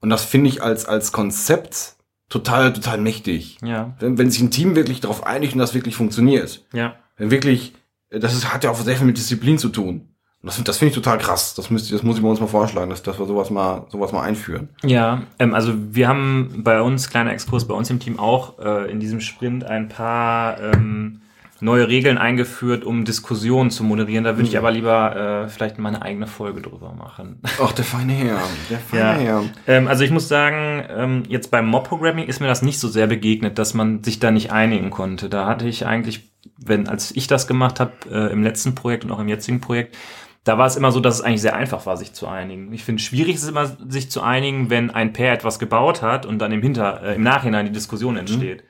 [0.00, 1.96] Und das finde ich als, als Konzept
[2.30, 3.58] total, total mächtig.
[3.62, 3.94] Ja.
[4.00, 6.64] Wenn, wenn sich ein Team wirklich darauf einigt und das wirklich funktioniert.
[6.72, 6.96] Ja.
[7.16, 7.74] Wenn wirklich,
[8.10, 10.13] das ist, hat ja auch sehr viel mit Disziplin zu tun.
[10.44, 11.54] Das, das finde ich total krass.
[11.54, 14.12] Das müsste, das muss ich mir uns mal vorschlagen, dass, dass wir sowas mal, sowas
[14.12, 14.68] mal einführen.
[14.82, 18.90] Ja, ähm, also wir haben bei uns, kleiner Exkurs, bei uns im Team auch äh,
[18.90, 21.20] in diesem Sprint ein paar ähm,
[21.60, 24.24] neue Regeln eingeführt, um Diskussionen zu moderieren.
[24.24, 27.40] Da würde ich aber lieber äh, vielleicht mal eine eigene Folge drüber machen.
[27.62, 28.38] Ach, der feine Herr.
[28.68, 29.14] Der feine Ja.
[29.14, 29.44] Herr.
[29.66, 33.06] Ähm, also ich muss sagen, ähm, jetzt beim Mob-Programming ist mir das nicht so sehr
[33.06, 35.30] begegnet, dass man sich da nicht einigen konnte.
[35.30, 39.12] Da hatte ich eigentlich, wenn als ich das gemacht habe, äh, im letzten Projekt und
[39.12, 39.96] auch im jetzigen Projekt,
[40.44, 42.72] da war es immer so, dass es eigentlich sehr einfach war, sich zu einigen.
[42.72, 46.26] Ich finde, schwierig ist es immer, sich zu einigen, wenn ein Pair etwas gebaut hat
[46.26, 48.62] und dann im Hinter, äh, im Nachhinein die Diskussion entsteht.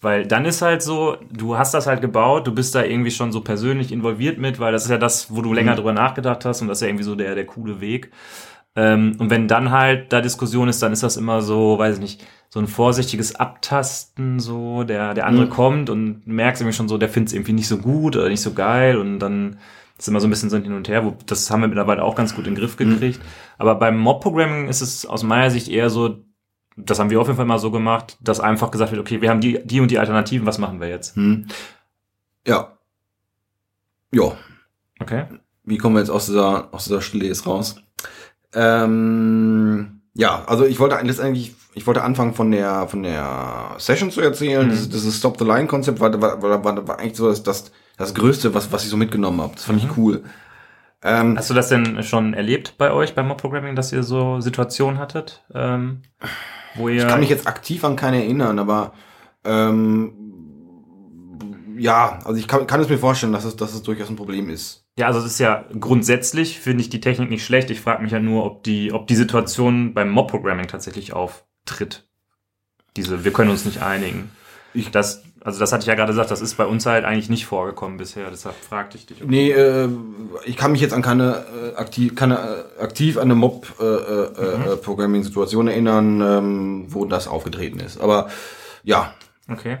[0.00, 3.32] Weil dann ist halt so, du hast das halt gebaut, du bist da irgendwie schon
[3.32, 6.62] so persönlich involviert mit, weil das ist ja das, wo du länger drüber nachgedacht hast
[6.62, 8.10] und das ist ja irgendwie so der, der coole Weg.
[8.76, 12.00] Ähm, und wenn dann halt da Diskussion ist, dann ist das immer so, weiß ich
[12.00, 15.50] nicht, so ein vorsichtiges Abtasten, so, der, der andere Mhm.
[15.50, 18.40] kommt und merkst irgendwie schon so, der findet es irgendwie nicht so gut oder nicht
[18.40, 19.58] so geil und dann
[19.98, 22.04] ist immer so ein bisschen so ein Hin und Her, wo, das haben wir mittlerweile
[22.04, 23.20] auch ganz gut in den Griff gekriegt.
[23.58, 26.24] Aber beim Mob-Programming ist es aus meiner Sicht eher so,
[26.76, 29.30] das haben wir auf jeden Fall mal so gemacht, dass einfach gesagt wird, okay, wir
[29.30, 31.16] haben die, die und die Alternativen, was machen wir jetzt?
[31.16, 31.48] Hm.
[32.46, 32.78] Ja.
[34.12, 34.36] Ja.
[35.00, 35.24] Okay.
[35.64, 37.76] Wie kommen wir jetzt aus dieser, aus dieser Stille jetzt raus?
[38.54, 44.10] Ähm, ja, also ich wollte eigentlich letztendlich, ich wollte anfangen von der, von der Session
[44.10, 44.66] zu erzählen.
[44.66, 44.70] Mhm.
[44.70, 47.72] Dieses, dieses Stop the Line Konzept war, war, war, war, war eigentlich so das, das,
[47.98, 49.54] das Größte, was, was ich so mitgenommen habe.
[49.54, 49.90] Das fand Mhm.
[49.90, 50.24] ich cool.
[51.02, 54.98] Ähm, Hast du das denn schon erlebt bei euch beim Mob-Programming, dass ihr so Situationen
[54.98, 56.02] hattet, ähm,
[56.74, 57.02] wo ihr...
[57.02, 58.92] Ich kann mich jetzt aktiv an keine erinnern, aber
[59.44, 60.12] ähm,
[61.78, 64.50] ja, also ich kann, kann es mir vorstellen, dass es, dass es durchaus ein Problem
[64.50, 64.84] ist.
[64.98, 67.70] Ja, also es ist ja grundsätzlich, finde ich die Technik nicht schlecht.
[67.70, 72.08] Ich frage mich ja nur, ob die, ob die Situation beim Mob-Programming tatsächlich auftritt.
[72.96, 74.30] Diese, wir können uns nicht einigen.
[74.74, 77.28] Ich- das, also das hatte ich ja gerade gesagt, das ist bei uns halt eigentlich
[77.28, 79.22] nicht vorgekommen bisher, deshalb fragte ich dich.
[79.24, 79.88] Nee, äh,
[80.44, 83.84] ich kann mich jetzt an keine äh, aktiv, keine äh, aktiv an eine Mob äh,
[83.84, 84.80] äh, Mhm.
[84.82, 88.00] Programming Situation erinnern, ähm, wo das aufgetreten ist.
[88.00, 88.28] Aber
[88.84, 89.12] ja,
[89.50, 89.78] Okay.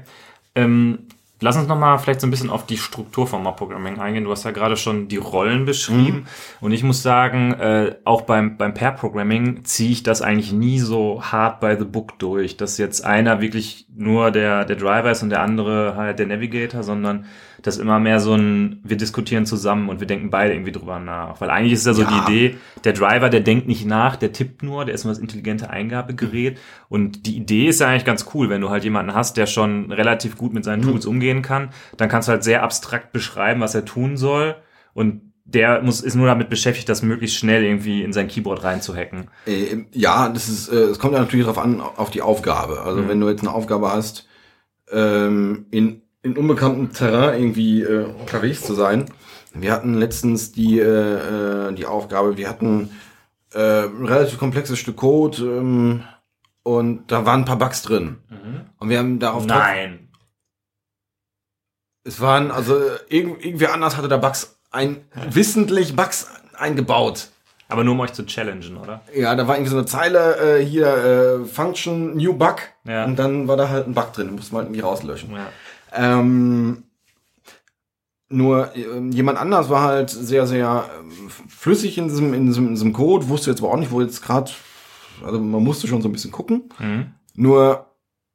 [0.54, 1.00] Ähm,
[1.40, 4.24] lass uns nochmal vielleicht so ein bisschen auf die Struktur vom Mob-Programming eingehen.
[4.24, 6.26] Du hast ja gerade schon die Rollen beschrieben.
[6.60, 11.22] Und ich muss sagen, äh, auch beim, beim Pair-Programming ziehe ich das eigentlich nie so
[11.22, 15.30] hart by the book durch, dass jetzt einer wirklich nur der, der Driver ist und
[15.30, 17.26] der andere halt der Navigator, sondern
[17.62, 21.40] das immer mehr so ein, wir diskutieren zusammen und wir denken beide irgendwie drüber nach.
[21.40, 22.24] Weil eigentlich ist ja so Ja.
[22.26, 25.20] die Idee, der Driver, der denkt nicht nach, der tippt nur, der ist nur das
[25.20, 26.58] intelligente Eingabegerät.
[26.88, 29.90] Und die Idee ist ja eigentlich ganz cool, wenn du halt jemanden hast, der schon
[29.92, 33.74] relativ gut mit seinen Tools umgehen kann, dann kannst du halt sehr abstrakt beschreiben, was
[33.74, 34.54] er tun soll.
[34.94, 39.28] Und der muss, ist nur damit beschäftigt, das möglichst schnell irgendwie in sein Keyboard reinzuhacken.
[39.46, 42.82] äh, ja, das ist, äh, es kommt ja natürlich darauf an, auf die Aufgabe.
[42.82, 43.08] Also Mhm.
[43.08, 44.28] wenn du jetzt eine Aufgabe hast,
[44.92, 49.06] ähm, in, in unbekanntem Terrain irgendwie äh, unterwegs zu sein.
[49.54, 52.90] Wir hatten letztens die, äh, äh, die Aufgabe, wir hatten
[53.54, 56.02] äh, ein relativ komplexes Stück Code ähm,
[56.62, 58.18] und da waren ein paar Bugs drin.
[58.78, 60.08] Und wir haben darauf Nein.
[62.04, 67.28] Es waren, also irgend, irgendwer anders hatte da Bugs ein, wissentlich Bugs eingebaut.
[67.70, 69.02] Aber nur um euch zu challengen, oder?
[69.14, 72.56] Ja, da war irgendwie so eine Zeile, äh, hier, äh, Function, New Bug.
[72.84, 73.04] Ja.
[73.04, 75.32] Und dann war da halt ein Bug drin, musste man irgendwie rauslöschen.
[75.32, 75.48] Ja.
[75.92, 76.84] Ähm,
[78.30, 82.74] nur ähm, jemand anders war halt sehr, sehr ähm, flüssig in diesem, in, diesem, in
[82.74, 84.50] diesem Code, wusste jetzt aber auch nicht, wo jetzt gerade,
[85.24, 86.64] also man musste schon so ein bisschen gucken.
[86.78, 87.06] Mhm.
[87.34, 87.86] Nur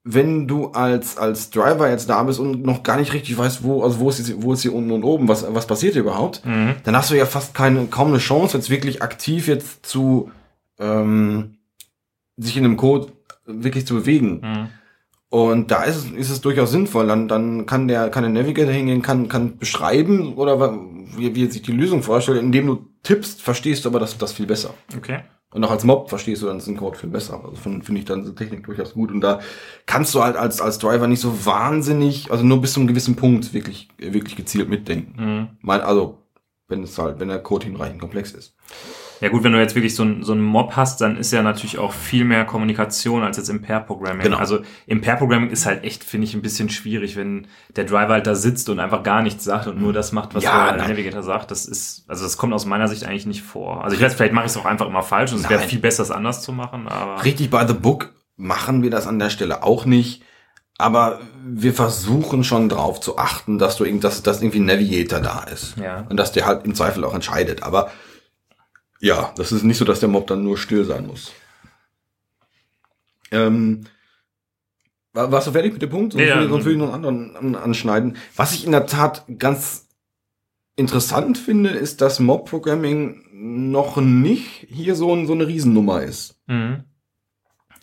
[0.06, 3.84] wenn du als, als Driver jetzt da bist und noch gar nicht richtig weißt, wo,
[3.84, 6.44] also wo ist, jetzt- wo ist hier unten und oben, was, was passiert hier überhaupt,
[6.46, 6.76] Mhm.
[6.84, 10.32] dann hast du ja fast keine, kaum eine Chance, jetzt wirklich aktiv jetzt zu,
[10.80, 11.58] ähm,
[12.36, 13.14] sich in dem Code
[13.46, 14.42] wirklich zu bewegen.
[14.44, 14.68] Mhm.
[15.34, 17.08] Und da ist es, ist es durchaus sinnvoll.
[17.08, 20.78] Dann, dann kann der, kann der Navigator hingehen, kann, kann beschreiben oder
[21.18, 22.40] wie, wie er sich die Lösung vorstellt.
[22.40, 24.76] Indem du tippst, verstehst du aber das, das viel besser.
[24.96, 25.22] Okay.
[25.50, 27.42] Und auch als Mob verstehst du dann den Code viel besser.
[27.44, 29.12] Also finde find ich dann diese Technik durchaus gut.
[29.12, 29.40] Und da
[29.88, 33.16] kannst du halt als, als Driver nicht so wahnsinnig, also nur bis zu einem gewissen
[33.16, 35.16] Punkt wirklich, wirklich gezielt mitdenken.
[35.18, 35.48] Mhm.
[35.62, 36.20] Mein, also,
[36.68, 38.56] wenn es halt, wenn der Code hinreichend komplex ist.
[39.22, 41.42] Ja gut, wenn du jetzt wirklich so, ein, so einen Mob hast, dann ist ja
[41.42, 44.24] natürlich auch viel mehr Kommunikation als jetzt im Pair-Programming.
[44.24, 44.38] Genau.
[44.38, 48.28] Also im Pair-Programming ist halt echt, finde ich, ein bisschen schwierig, wenn der Driver halt
[48.28, 50.90] da sitzt und einfach gar nichts sagt und nur das macht, was Ja, der nein.
[50.92, 51.52] Navigator sagt.
[51.52, 53.84] Das ist, also das kommt aus meiner Sicht eigentlich nicht vor.
[53.84, 55.80] Also ich weiß, vielleicht mache ich es auch einfach immer falsch und es wäre viel
[55.80, 59.30] besser, es anders zu machen, aber Richtig by the book machen wir das an der
[59.30, 60.24] Stelle auch nicht.
[60.78, 65.20] Aber wir versuchen schon drauf zu achten, dass du irgend, dass, dass irgendwie ein Navigator
[65.20, 65.78] da ist.
[65.78, 66.06] Ja.
[66.10, 67.62] Und dass der halt im Zweifel auch entscheidet.
[67.64, 67.92] Aber
[69.04, 71.34] ja, das ist nicht so, dass der Mob dann nur still sein muss.
[73.32, 73.84] Ähm,
[75.12, 76.14] war- warst du fertig mit dem Punkt?
[76.14, 78.18] Sonst, Ja, will, sonst will ich noch einen anderen an, anschneiden.
[78.36, 79.88] Was ich in der Tat ganz
[80.76, 86.40] interessant finde, ist, dass Mob-Programming noch nicht hier so, ein, so eine Riesennummer ist.
[86.48, 86.84] Mhm.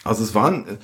[0.02, 0.78] Also es waren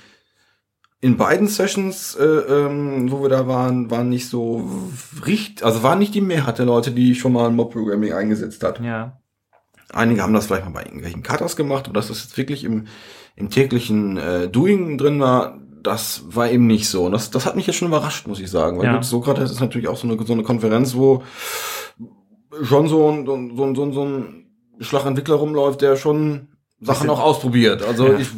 [1.00, 4.90] in beiden Sessions, äh, ähm, wo wir da waren, waren nicht so
[5.24, 8.80] richtig, also war nicht die Mehrheit der Leute, die schon mal ein Mob-Programming eingesetzt hat.
[8.80, 9.20] Ja.
[9.92, 12.86] Einige haben das vielleicht mal bei irgendwelchen Cutters gemacht, aber dass das jetzt wirklich im,
[13.36, 17.04] im täglichen äh, Doing drin war, das war eben nicht so.
[17.04, 18.78] Und das, das hat mich jetzt schon überrascht, muss ich sagen.
[18.78, 19.02] Weil Ja.
[19.02, 21.22] Sokrates ist natürlich auch so eine, so eine Konferenz, wo
[22.62, 24.42] schon so ein, so ein, so ein, so ein,
[24.80, 26.48] Schlagentwickler rumläuft, der schon
[26.80, 27.82] Sachen auch ausprobiert.
[27.82, 28.18] Also Ja.
[28.18, 28.28] ich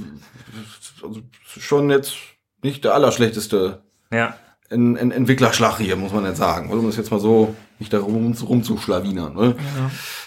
[1.03, 2.15] also schon jetzt
[2.63, 3.83] nicht der allerschlechteste
[4.13, 4.35] Ja.
[4.69, 6.71] en, en, Entwicklerschlag hier, muss man jetzt sagen.
[6.71, 9.35] Um das jetzt mal so nicht darum rumzuschlawinern.
[9.35, 9.57] Ne?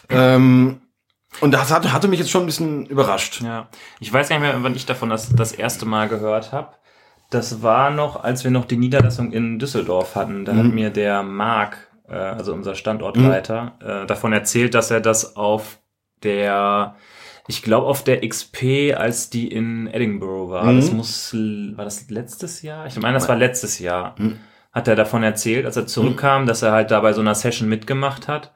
[0.09, 0.81] Ähm,
[1.39, 3.41] und das hatte, hatte mich jetzt schon ein bisschen überrascht.
[3.41, 6.73] Ja, ich weiß gar nicht mehr, wann ich davon das, das erste Mal gehört habe.
[7.29, 10.43] Das war noch, als wir noch die Niederlassung in Düsseldorf hatten.
[10.43, 10.75] Da hat Mhm.
[10.75, 11.77] mir der Marc,
[12.09, 15.79] äh, also unser Standortleiter, äh, davon erzählt, dass er das auf
[16.23, 16.95] der,
[17.47, 20.65] ich glaube auf der XP, als die in Edinburgh war.
[20.65, 20.75] Mhm.
[20.75, 22.85] Das muss, war das letztes Jahr?
[22.85, 24.15] Ich meine, das war letztes Jahr.
[24.17, 24.37] Mhm.
[24.73, 27.67] Hat er davon erzählt, als er zurückkam, dass er halt da bei so einer Session
[27.69, 28.51] mitgemacht hat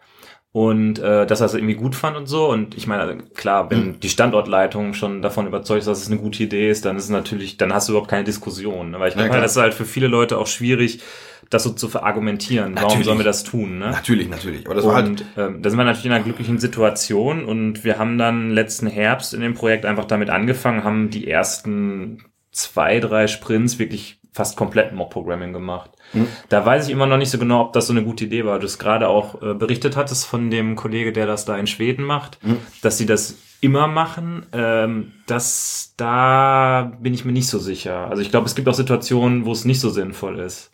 [0.55, 2.49] und äh, dass er es irgendwie gut fand und so.
[2.49, 6.15] Und ich meine, also klar, wenn die Standortleitung schon davon überzeugt ist, dass es eine
[6.17, 8.91] gute Idee ist, dann ist es natürlich, dann hast du überhaupt keine Diskussion.
[8.91, 8.99] ne?
[9.01, 11.01] Weil ich Ja, halt, das ist halt für viele Leute auch schwierig,
[11.49, 12.73] das so zu verargumentieren.
[12.79, 13.05] Warum Natürlich.
[13.05, 13.79] sollen wir das tun?
[13.79, 13.89] Ne?
[13.89, 14.65] Natürlich, natürlich.
[14.65, 17.83] Aber das war halt, und ähm, da sind wir natürlich in einer glücklichen Situation und
[17.83, 23.01] wir haben dann letzten Herbst in dem Projekt einfach damit angefangen, haben die ersten zwei,
[23.01, 25.91] drei Sprints wirklich fast komplett Mob-Programming gemacht.
[26.11, 26.27] Mhm.
[26.49, 28.59] Da weiß ich immer noch nicht so genau, ob das so eine gute Idee war.
[28.59, 32.03] Du es gerade auch äh, berichtet hattest von dem Kollege, der das da in Schweden
[32.03, 32.57] macht, Mhm.
[32.81, 34.45] dass sie das immer machen.
[34.51, 38.07] Ähm, das, da bin ich mir nicht so sicher.
[38.09, 40.71] Also ich glaube, es gibt auch Situationen, wo es nicht so sinnvoll ist.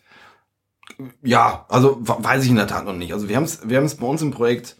[1.22, 3.12] ja, also weiß ich in der Tat noch nicht.
[3.12, 4.76] Also wir haben es wir haben's bei uns im Projekt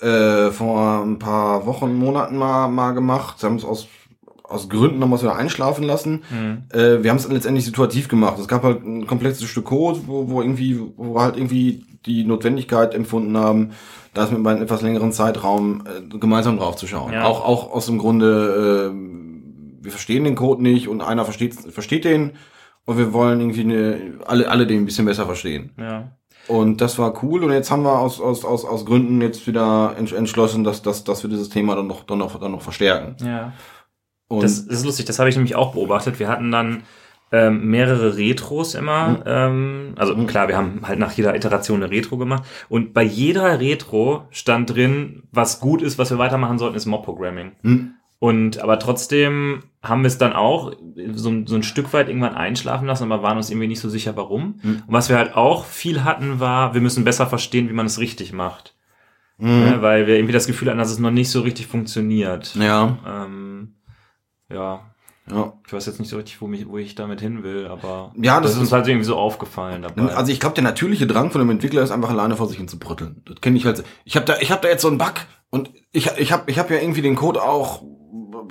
[0.00, 3.42] äh, vor ein paar Wochen, Monaten mal, mal gemacht.
[3.42, 3.88] Wir haben es aus,
[4.44, 6.22] aus Gründen nochmal wieder einschlafen lassen.
[6.30, 6.64] Mhm.
[6.72, 8.38] Äh, wir haben es letztendlich situativ gemacht.
[8.38, 12.24] Es gab halt ein komplexes Stück Code, wo, wo irgendwie, wo wir halt irgendwie die
[12.24, 13.70] Notwendigkeit empfunden haben,
[14.12, 17.12] da mit einem etwas längeren Zeitraum äh, gemeinsam drauf zu schauen.
[17.14, 17.24] Ja.
[17.24, 22.04] Auch, auch aus dem Grunde, äh, wir verstehen den Code nicht und einer versteht, versteht
[22.04, 22.32] den
[22.84, 25.72] und wir wollen irgendwie eine, alle, alle den ein bisschen besser verstehen.
[25.78, 26.12] Ja.
[26.46, 29.96] Und das war cool und jetzt haben wir aus, aus, aus, aus Gründen jetzt wieder
[29.98, 33.16] entsch- entschlossen, dass, dass, dass wir dieses Thema dann noch, dann noch, dann noch verstärken.
[33.26, 33.54] Ja.
[34.40, 36.18] Das, das ist lustig, das habe ich nämlich auch beobachtet.
[36.18, 36.82] Wir hatten dann
[37.32, 39.08] ähm, mehrere Retros immer.
[39.08, 39.22] Mhm.
[39.26, 42.44] Ähm, also klar, wir haben halt nach jeder Iteration eine Retro gemacht.
[42.68, 47.52] Und bei jeder Retro stand drin, was gut ist, was wir weitermachen sollten, ist Mob-Programming.
[47.62, 50.72] Hm, Und aber trotzdem haben wir es dann auch
[51.12, 53.88] so, ein- so ein Stück weit irgendwann einschlafen lassen, aber waren uns irgendwie nicht so
[53.88, 54.60] sicher, warum.
[54.62, 54.82] Mhm.
[54.86, 57.98] Und was wir halt auch viel hatten, war, wir müssen besser verstehen, wie man es
[57.98, 58.74] richtig macht.
[59.38, 59.76] hm, Ne?
[59.82, 62.54] Weil wir irgendwie das Gefühl hatten, dass es noch nicht so richtig funktioniert.
[62.54, 63.74] ja, Ähm,
[64.50, 64.80] ja,
[65.30, 65.54] ja.
[65.66, 68.40] ich weiß jetzt nicht so richtig, wo, mich, wo ich damit hin will, aber Ja,
[68.40, 70.14] das das ist uns halt irgendwie so aufgefallen dabei.
[70.14, 72.68] Also ich glaube, der natürliche Drang von dem Entwickler ist einfach alleine vor sich hin
[72.68, 73.22] zu brütteln.
[73.24, 73.84] Das kenne ich halt.
[74.04, 75.14] Ich habe da, ich habe da jetzt so einen Bug
[75.50, 77.82] und ich, ich habe, ich habe ja irgendwie den Code auch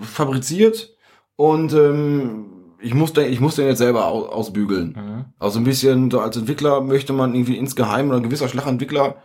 [0.02, 0.96] fabriziert
[1.36, 2.46] und ähm,
[2.80, 4.96] ich muss den, ich muss den jetzt selber aus, ausbügeln.
[4.98, 5.26] mhm.
[5.40, 9.18] Also ein bisschen so als Entwickler möchte man irgendwie insgeheim oder ein gewisser Schlagentwickler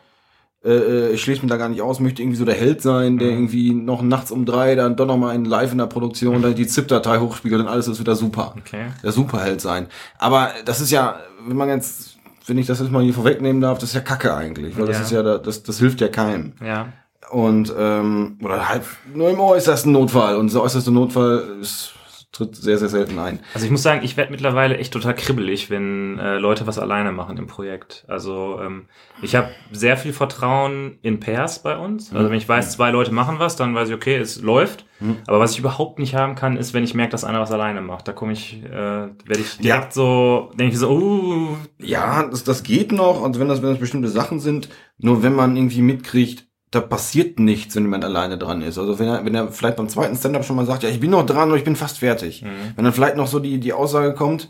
[0.64, 3.18] äh, äh, ich schließe mich da gar nicht aus, möchte irgendwie so der Held sein,
[3.18, 6.42] der irgendwie noch nachts um drei dann doch noch mal in live in der Produktion
[6.42, 8.54] dann die ZIP-Datei hochspiegelt und alles ist wieder super.
[8.58, 8.86] Okay.
[9.02, 9.86] Der Superheld sein.
[10.18, 12.16] Aber das ist ja, wenn man jetzt,
[12.46, 14.96] wenn ich das jetzt mal hier vorwegnehmen darf, das ist ja Kacke eigentlich, weil das
[14.96, 15.02] Ja.
[15.02, 16.54] ist ja, da- das, das hilft ja keinem.
[16.64, 16.88] Ja.
[17.30, 18.82] Und ähm, oder halt
[19.14, 20.36] nur im äußersten Notfall.
[20.36, 21.92] Und der äußerste Notfall ist,
[22.38, 23.40] tritt sehr, sehr selten ein.
[23.54, 27.12] Also ich muss sagen, ich werde mittlerweile echt total kribbelig, wenn äh, Leute was alleine
[27.12, 28.04] machen im Projekt.
[28.08, 28.86] Also ähm,
[29.22, 32.14] ich habe sehr viel Vertrauen in Pairs bei uns.
[32.14, 34.84] Also wenn ich weiß, zwei Leute machen was, dann weiß ich, okay, es läuft.
[35.28, 37.80] Aber was ich überhaupt nicht haben kann, ist, wenn ich merke, dass einer was alleine
[37.80, 38.08] macht.
[38.08, 39.90] Da komme ich, äh, werde ich direkt Ja.
[39.92, 43.78] so, denke ich so, uh, Ja, das, das geht noch, also wenn das, wenn das
[43.78, 48.60] bestimmte Sachen sind, nur wenn man irgendwie mitkriegt, da passiert nichts, wenn jemand alleine dran
[48.62, 48.78] ist.
[48.78, 51.10] Also wenn er, wenn er vielleicht beim zweiten Stand-up schon mal sagt, ja, ich bin
[51.10, 52.44] noch dran und ich bin fast fertig.
[52.76, 54.48] Wenn dann vielleicht noch so die, die Aussage kommt,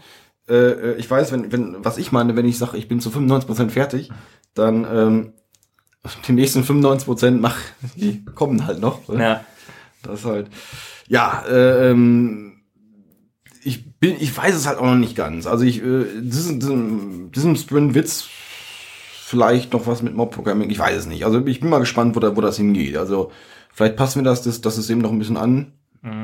[0.48, 3.10] äh, äh, ich weiß, wenn, wenn, was ich meine, wenn ich sage, ich bin zu
[3.10, 4.10] 95% fertig,
[4.54, 5.32] dann ähm,
[6.26, 7.56] die nächsten 95% mach,
[7.96, 9.06] die kommen halt noch.
[9.08, 9.22] ne?
[9.22, 9.44] ja.
[10.02, 10.48] Das ist halt,
[11.08, 12.62] ja, äh, ähm,
[13.64, 15.46] ich bin, ich weiß es halt auch noch nicht ganz.
[15.46, 18.28] Also ich, äh, diesen, diesen, diesem Sprint wird's
[19.28, 21.24] vielleicht noch was mit Mob-Programming, ich weiß es nicht.
[21.24, 22.96] Also ich bin mal gespannt, wo, da, wo das hingeht.
[22.96, 23.30] Also
[23.72, 25.72] vielleicht passen wir das, das, das System noch ein bisschen an.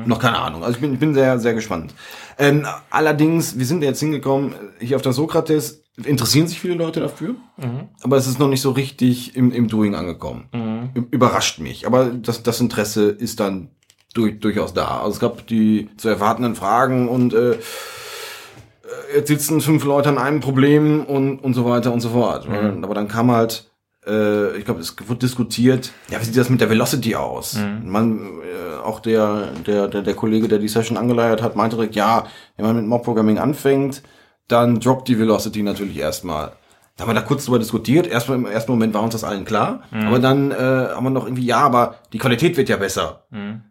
[0.05, 0.63] Noch keine Ahnung.
[0.63, 1.93] Also ich bin, ich bin sehr, sehr gespannt.
[2.39, 7.35] Ähm, allerdings, wir sind jetzt hingekommen, hier auf der Sokrates, interessieren sich viele Leute dafür,
[8.01, 10.45] aber es ist noch nicht so richtig im, im Doing angekommen.
[10.97, 11.85] Ü- Überrascht mich.
[11.85, 13.69] Aber das, das Interesse ist dann
[14.13, 15.01] durch, durchaus da.
[15.01, 17.57] Also es gab die zu erwartenden Fragen und äh, äh,
[19.15, 22.47] jetzt sitzen fünf Leute an einem Problem und, und so weiter und so fort.
[22.83, 23.71] Aber dann kam halt,
[24.05, 27.55] äh, ich glaube, es wurde diskutiert, ja, wie sieht das mit der Velocity aus?
[27.83, 31.95] Man, äh, auch der, der, der, der Kollege, der die Session angeleiert hat, meinte direkt,
[31.95, 32.25] ja,
[32.57, 34.03] wenn man mit Mob-Programming anfängt,
[34.47, 36.51] dann droppt die Velocity natürlich erstmal.
[36.95, 38.07] Da haben wir da kurz drüber diskutiert.
[38.07, 39.81] Erstmal im ersten Moment war uns das allen klar.
[40.07, 43.25] Aber dann äh, haben wir noch irgendwie, ja, aber die Qualität wird ja besser.
[43.31, 43.63] Mhm.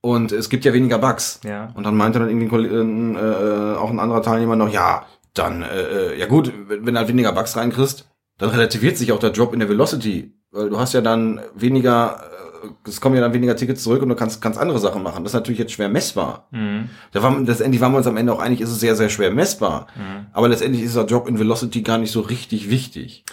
[0.00, 1.40] Und es gibt ja weniger Bugs.
[1.44, 1.72] Ja.
[1.74, 6.12] Und dann meinte dann irgendwie ein äh, auch ein anderer Teilnehmer noch, ja, dann, äh,
[6.12, 8.08] äh, ja gut, wenn, wenn du halt weniger Bugs reinkriegst,
[8.38, 10.32] dann relativiert sich auch der Drop in der Velocity.
[10.50, 12.20] Weil du hast ja dann weniger,
[12.62, 15.24] äh, es kommen ja dann weniger Tickets zurück und du kannst ganz andere Sachen machen.
[15.24, 16.46] Das ist natürlich jetzt schwer messbar.
[16.52, 16.90] Mhm.
[17.12, 19.32] Da war, letztendlich waren wir uns am Ende auch einig, ist es sehr, sehr schwer
[19.32, 19.88] messbar.
[20.32, 23.24] Aber letztendlich ist der Drop in Velocity gar nicht so richtig wichtig.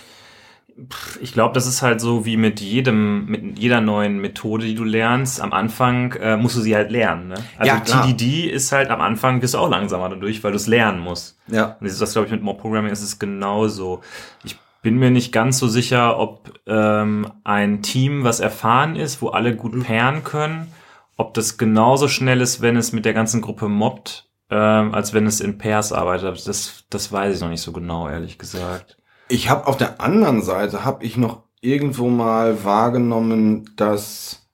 [1.22, 4.84] Ich glaube, das ist halt so wie mit jedem, mit jeder neuen Methode, die du
[4.84, 5.40] lernst.
[5.40, 7.30] Am Anfang äh, musst du sie halt lernen.
[7.30, 7.36] Ne?
[7.58, 7.80] Also Ja.
[7.80, 11.40] TDD ist halt am Anfang bist du auch langsamer dadurch, weil du es lernen musst.
[11.48, 11.78] Ja.
[11.80, 14.02] Und das ist das, glaube ich, mit Mob Programming ist es genauso.
[14.44, 19.30] Ich bin mir nicht ganz so sicher, ob ähm, ein Team, was erfahren ist, wo
[19.30, 20.68] alle gut pairen können,
[21.16, 25.26] ob das genauso schnell ist, wenn es mit der ganzen Gruppe mobbt, ähm, als wenn
[25.26, 26.48] es in Pairs arbeitet.
[26.48, 28.98] Das, das weiß ich noch nicht so genau, ehrlich gesagt.
[29.28, 34.48] Ich habe auf der anderen Seite habe ich noch irgendwo mal wahrgenommen, dass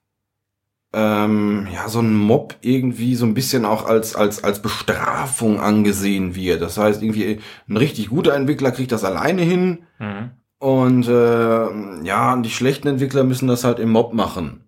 [0.94, 6.34] ähm, ja so ein Mob irgendwie so ein bisschen auch als als als Bestrafung angesehen
[6.34, 6.60] wird.
[6.62, 10.30] Das heißt irgendwie ein richtig guter Entwickler kriegt das alleine hin Mhm.
[10.58, 14.64] und äh, ja die schlechten Entwickler müssen das halt im Mob machen.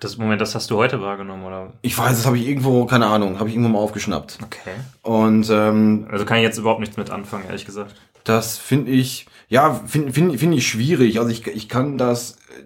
[0.00, 1.74] Das Moment, das hast du heute wahrgenommen, oder?
[1.82, 4.38] Ich weiß, das habe ich irgendwo keine Ahnung, habe ich irgendwo mal aufgeschnappt.
[4.42, 4.70] Okay.
[5.02, 7.94] Und ähm, Also kann ich jetzt überhaupt nichts mit anfangen, ehrlich gesagt.
[8.24, 11.18] Das finde ich, ja, finde find, find ich schwierig.
[11.18, 12.62] Also ich, ich kann das, äh,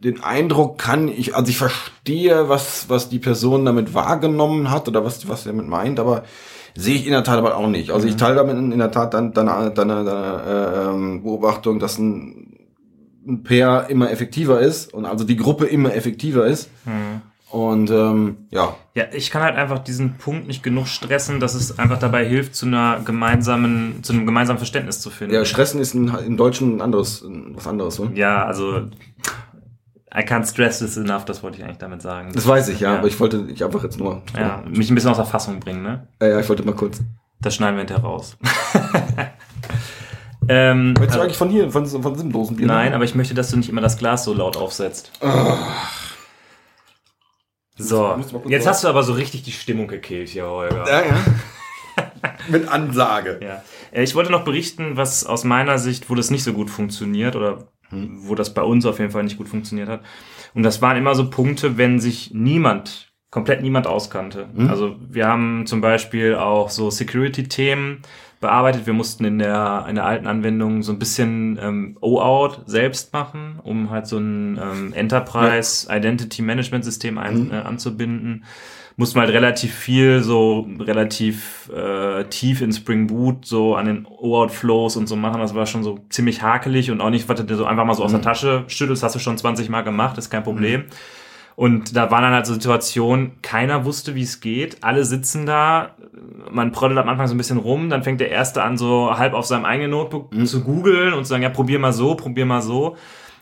[0.00, 5.04] den Eindruck kann ich, also ich verstehe, was, was die Person damit wahrgenommen hat oder
[5.04, 6.24] was, was er damit meint, aber
[6.74, 7.92] sehe ich in der Tat aber auch nicht.
[7.92, 11.96] Also ich teile damit in, der Tat dann deine, deine, deine äh, ähm, Beobachtung, dass
[11.98, 12.58] ein,
[13.26, 16.70] ein Pair immer effektiver ist und also die Gruppe immer effektiver ist.
[17.50, 21.78] Und ähm, ja, Ja, ich kann halt einfach diesen Punkt nicht genug stressen, dass es
[21.78, 25.34] einfach dabei hilft, zu einer gemeinsamen, zu einem gemeinsamen Verständnis zu finden.
[25.34, 28.10] ja, Stressen ist in, im Deutschen ein anderes, was anderes, ne?
[28.14, 28.82] Ja, also
[30.14, 32.32] I can't stress this enough, das wollte ich eigentlich damit sagen.
[32.34, 32.98] Das weiß ich, ja, Ja.
[32.98, 35.82] aber ich wollte, ich einfach jetzt nur, ja, mich ein bisschen aus der Fassung bringen,
[35.82, 36.06] ne?
[36.20, 37.00] ja, ja ich wollte mal kurz.
[37.40, 38.36] Das schneiden wir hinterher raus.
[40.48, 42.66] ähm, Willst du also, eigentlich von hier, von, von Dosenbier?
[42.66, 45.12] nein, aber ich möchte, dass du nicht immer das Glas so laut aufsetzt.
[47.78, 50.84] So, jetzt hast du aber so richtig die Stimmung gekillt hier, Holger.
[50.88, 51.16] Ja, ja.
[52.48, 53.40] Mit Ansage.
[53.42, 53.62] Ja.
[53.92, 57.36] Äh, Ich wollte noch berichten, was aus meiner Sicht, wo das nicht so gut funktioniert
[57.36, 60.02] oder wo das bei uns auf jeden Fall nicht gut funktioniert hat.
[60.54, 64.48] Und das waren immer so Punkte, wenn sich niemand, komplett niemand auskannte.
[64.68, 68.02] Also wir haben zum Beispiel auch so Security-Themen,
[68.40, 68.86] bearbeitet.
[68.86, 73.58] Wir mussten in der, in der alten Anwendung so ein bisschen ähm, OAuth selbst machen,
[73.62, 77.50] um halt so ein ähm, Enterprise Identity Management System ein, Mhm.
[77.52, 78.44] äh, anzubinden.
[78.96, 84.50] Mussten halt relativ viel, so relativ äh, tief in Spring Boot, so an den OAuth
[84.50, 85.40] Flows und so machen.
[85.40, 87.94] Das war schon so ziemlich hakelig und auch nicht, was du dir so einfach mal
[87.94, 88.16] so aus Mhm.
[88.16, 90.84] der Tasche schüttelst, hast du schon 20 Mal gemacht, ist kein Problem.
[91.58, 94.76] Und da waren dann halt so Situationen, keiner wusste, wie es geht.
[94.84, 95.96] Alle sitzen da,
[96.52, 99.34] man prödelt am Anfang so ein bisschen rum, dann fängt der Erste an, so halb
[99.34, 102.62] auf seinem eigenen Notebook zu googeln und zu sagen, ja, probier mal so, probier mal
[102.62, 102.94] so.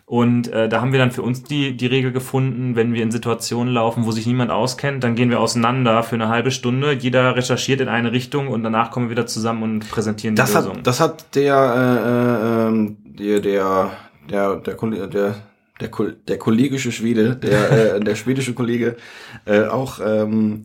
[0.06, 3.10] Und äh, da haben wir dann für uns die, die Regel gefunden, wenn wir in
[3.10, 6.92] Situationen laufen, wo sich niemand auskennt, dann gehen wir auseinander für eine halbe Stunde.
[6.92, 10.54] Jeder recherchiert in eine Richtung und danach kommen wir wieder zusammen und präsentieren die Das
[10.54, 10.78] Lösung.
[10.78, 13.90] hat, das hat der, äh, ähm, der, der,
[14.30, 15.34] der, der, der,
[15.80, 18.96] der, Kol- der kollegische Schwede, der, äh, der schwedische Kollege,
[19.44, 20.64] äh, auch ähm,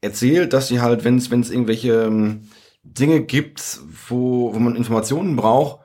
[0.00, 2.48] erzählt, dass sie halt, wenn es wenn es irgendwelche ähm,
[2.82, 5.80] Dinge gibt, wo, wo man Informationen braucht,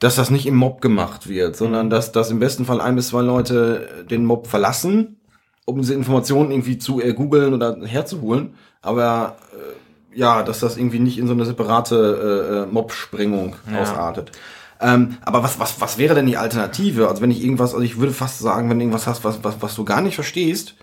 [0.00, 3.08] dass das nicht im Mob gemacht wird, sondern dass, dass im besten Fall ein bis
[3.08, 5.20] zwei Leute den Mob verlassen,
[5.64, 8.54] um diese Informationen irgendwie zu äh, googeln oder herzuholen.
[8.82, 13.80] Aber äh, ja, dass das irgendwie nicht in so eine separate äh, äh, Mob-Sprengung Ja.
[13.80, 14.32] ausartet.
[14.84, 17.08] Ähm, aber was, was, was wäre denn die Alternative?
[17.08, 19.56] Also wenn ich irgendwas, also ich würde fast sagen, wenn du irgendwas hast, was, was,
[19.60, 20.74] was du gar nicht verstehst,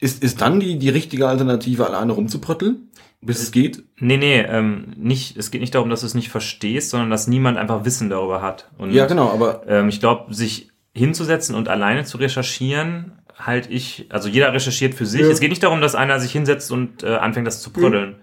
[0.00, 2.90] ist, ist dann die, die richtige Alternative, alleine rumzuprötteln,
[3.20, 3.84] bis es geht?
[3.98, 7.28] Nee, nee, ähm, nicht, es geht nicht darum, dass du es nicht verstehst, sondern dass
[7.28, 8.68] niemand einfach Wissen darüber hat.
[8.78, 14.06] Und Ja, genau, aber ähm, ich glaube, sich hinzusetzen und alleine zu recherchieren, halt ich,
[14.08, 15.20] also jeder recherchiert für sich.
[15.20, 15.28] Ja.
[15.28, 18.16] Es geht nicht darum, dass einer sich hinsetzt und äh, anfängt, das zu prödeln.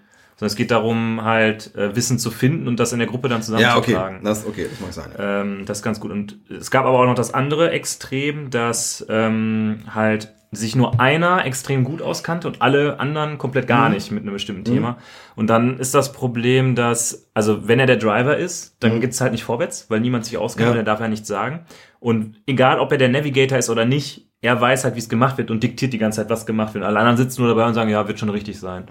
[0.43, 3.41] Sondern es geht darum, halt äh, Wissen zu finden und das in der Gruppe dann
[3.41, 4.23] ja, okay, zusammenzutragen.
[4.25, 5.09] das, okay, das mag sein.
[5.17, 5.41] Ja.
[5.41, 6.11] Ähm, das ist ganz gut.
[6.11, 11.45] Und es gab aber auch noch das andere Extrem, dass ähm, halt sich nur einer
[11.45, 14.97] extrem gut auskannte und alle anderen komplett gar nicht mit einem bestimmten Thema.
[15.35, 19.31] Und dann ist das Problem, dass, also wenn er der Driver ist, dann geht's halt
[19.31, 20.71] nicht vorwärts, weil niemand sich auskennt Ja.
[20.73, 21.61] und er darf ja nichts sagen.
[22.01, 25.37] Und egal, ob er der Navigator ist oder nicht, er weiß halt, wie es gemacht
[25.37, 26.83] wird und diktiert die ganze Zeit, was gemacht wird.
[26.83, 28.83] Alle anderen sitzen nur dabei und sagen, ja, wird schon richtig sein.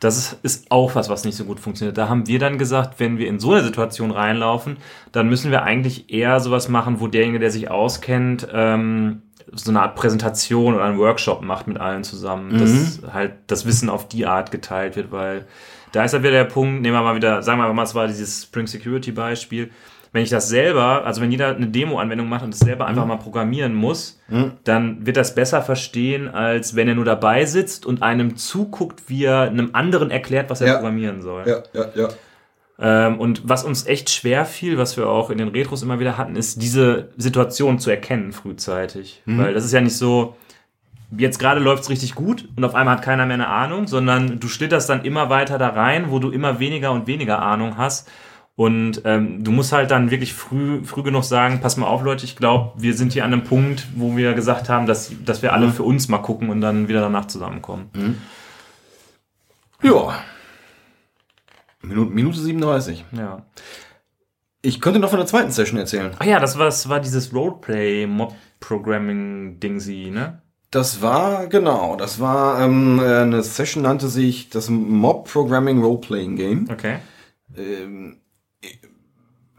[0.00, 1.96] Das ist, ist auch was, was nicht so gut funktioniert.
[1.96, 4.76] Da haben wir dann gesagt, wenn wir in so eine Situation reinlaufen,
[5.10, 9.80] dann müssen wir eigentlich eher sowas machen, wo derjenige, der sich auskennt, ähm, so eine
[9.80, 14.26] Art Präsentation oder einen Workshop macht mit allen zusammen, dass halt das Wissen auf die
[14.26, 15.46] Art geteilt wird, weil
[15.92, 18.06] da ist halt wieder der Punkt, nehmen wir mal wieder, sagen wir mal, es war
[18.08, 19.70] dieses Spring Security Beispiel,
[20.12, 23.16] wenn ich das selber, also wenn jeder eine Demo-Anwendung macht und es selber einfach mal
[23.16, 24.20] programmieren muss,
[24.64, 29.24] dann wird das besser verstehen, als wenn er nur dabei sitzt und einem zuguckt, wie
[29.24, 30.74] er einem anderen erklärt, was er Ja.
[30.74, 31.44] programmieren soll.
[31.46, 32.08] ja, ja, ja.
[32.78, 36.18] Ähm, und was uns echt schwer fiel, was wir auch in den Retros immer wieder
[36.18, 39.22] hatten, ist diese Situation zu erkennen frühzeitig.
[39.26, 40.36] Weil das ist ja nicht so,
[41.16, 44.48] jetzt gerade läuft's richtig gut und auf einmal hat keiner mehr eine Ahnung, sondern du
[44.48, 48.10] schlitterst dann immer weiter da rein, wo du immer weniger und weniger Ahnung hast.
[48.54, 52.26] Und ähm, du musst halt dann wirklich früh, früh genug sagen, pass mal auf, Leute,
[52.26, 55.54] ich glaube, wir sind hier an einem Punkt, wo wir gesagt haben, dass, dass wir
[55.54, 57.88] alle für uns mal gucken und dann wieder danach zusammenkommen.
[59.82, 60.22] Ja.
[61.80, 63.06] Minute, Minute 37.
[63.12, 63.46] Ja.
[64.60, 66.12] Ich könnte noch von der zweiten Session erzählen.
[66.18, 70.40] Ach ja, das war, das war dieses Roleplay-Mob-Programming-Dingsy, ne?
[70.70, 76.36] Das war, genau, das war, ähm, äh, eine Session nannte sich das Mob Programming Role-Playing
[76.36, 76.68] Game.
[76.70, 76.98] Okay.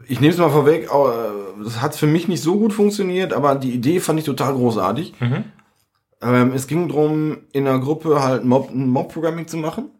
[0.08, 3.54] Ich nehme es mal vorweg, äh, das hat für mich nicht so gut funktioniert, aber
[3.54, 5.14] die Idee fand ich total großartig.
[5.20, 5.44] Mhm.
[6.22, 9.90] Ähm, es ging drum, in einer Gruppe halt Mob, Mob-Programming zu machen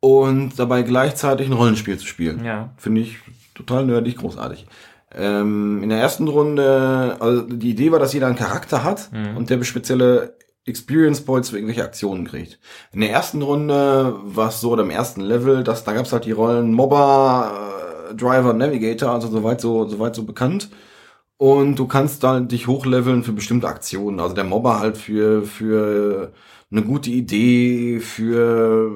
[0.00, 2.44] und dabei gleichzeitig ein Rollenspiel zu spielen.
[2.44, 2.70] Ja.
[2.76, 3.18] Finde ich
[3.54, 4.66] total nerdig, großartig.
[5.14, 9.48] Ähm, in der ersten Runde, also die Idee war, dass jeder einen Charakter hat und
[9.48, 10.36] der spezielle
[10.66, 12.58] Experience Points für irgendwelche Aktionen kriegt.
[12.92, 16.26] In der ersten Runde war es so, oder im ersten Level, dass da gab's halt
[16.26, 17.50] die Rollen Mobber,
[18.16, 20.70] Driver, Navigator, also soweit so, soweit so bekannt.
[21.38, 24.18] Und du kannst dann dich hochleveln für bestimmte Aktionen.
[24.20, 26.32] Also der Mobber halt für, für
[26.70, 28.90] eine gute Idee, für,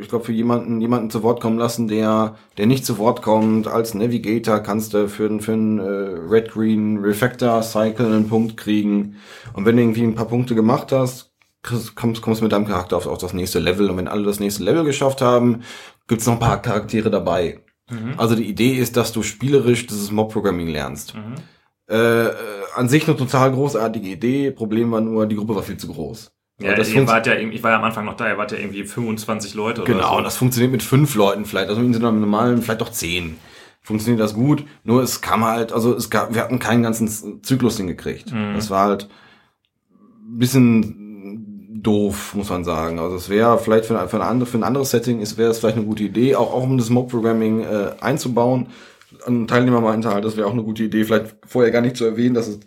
[0.00, 3.68] ich glaube, für jemanden, jemanden zu Wort kommen lassen, der, der nicht zu Wort kommt.
[3.68, 5.82] Als Navigator kannst du für, für einen äh,
[6.28, 9.16] Red-Green Refactor Cycle einen Punkt kriegen.
[9.54, 11.32] Und wenn du irgendwie ein paar Punkte gemacht hast,
[11.62, 13.90] kommst, kommst mit deinem Charakter auf, auf das nächste Level.
[13.90, 15.62] Und wenn alle das nächste Level geschafft haben,
[16.08, 17.62] gibt's noch ein paar Charaktere dabei.
[18.16, 21.14] Also die Idee ist, dass du spielerisch dieses Mob-Programming lernst.
[21.88, 22.32] Äh, äh,
[22.74, 24.50] an sich eine total großartige Idee.
[24.50, 26.32] Problem war nur, die Gruppe war viel zu groß.
[26.58, 28.50] Ja, Aber das ihr wart ja, ich war ja am Anfang noch da, ihr wart
[28.50, 30.16] ja irgendwie 25 Leute oder Genau, so.
[30.16, 33.36] und das funktioniert mit fünf Leuten vielleicht, also so einem normalen, vielleicht doch zehn.
[33.82, 37.76] Funktioniert das gut, nur es kam halt, also es gab, wir hatten keinen ganzen Zyklus
[37.76, 38.32] hingekriegt.
[38.32, 38.54] Mhm.
[38.54, 39.08] Das war halt
[40.28, 41.05] ein bisschen
[41.86, 42.98] doof, muss man sagen.
[42.98, 45.58] Also es wäre vielleicht für, für, ein andere, für ein anderes Setting ist wäre es
[45.58, 48.68] vielleicht eine gute Idee, auch, auch um das Mob-Programming äh, einzubauen.
[49.26, 52.04] Ein Teilnehmer meinte halt, das wäre auch eine gute Idee, vielleicht vorher gar nicht zu
[52.04, 52.60] erwähnen, dass es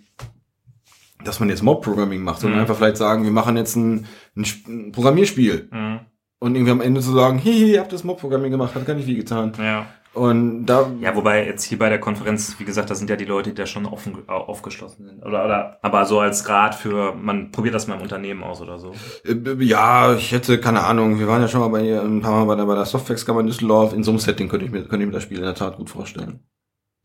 [1.23, 2.61] dass man jetzt Mob-Programming macht, sondern Mhm.
[2.61, 4.05] einfach vielleicht sagen, wir machen jetzt ein,
[4.37, 5.67] ein, ein Programmierspiel.
[5.69, 5.99] Mhm.
[6.39, 9.05] Und irgendwie am Ende zu sagen, hihi, ihr habt das Mob-Programming gemacht, hat gar nicht
[9.05, 9.51] viel getan.
[9.57, 9.87] Ja.
[10.13, 13.25] Und da, Ja, wobei jetzt hier bei der Konferenz, wie gesagt, da sind ja die
[13.25, 15.23] Leute, die da schon offen, au- aufgeschlossen sind.
[15.25, 18.79] Oder, oder, aber so als Rat für, man probiert das mal im Unternehmen aus oder
[18.79, 19.05] so.
[19.25, 22.45] äh, ja, ich hätte, keine Ahnung, wir waren ja schon mal bei, ein paar Mal
[22.45, 23.93] bei der, bei der Softwax-Kammer in Düsseldorf.
[23.93, 25.77] In so einem Setting könnte ich mir, könnte ich mir das Spiel in der Tat
[25.77, 26.39] gut vorstellen.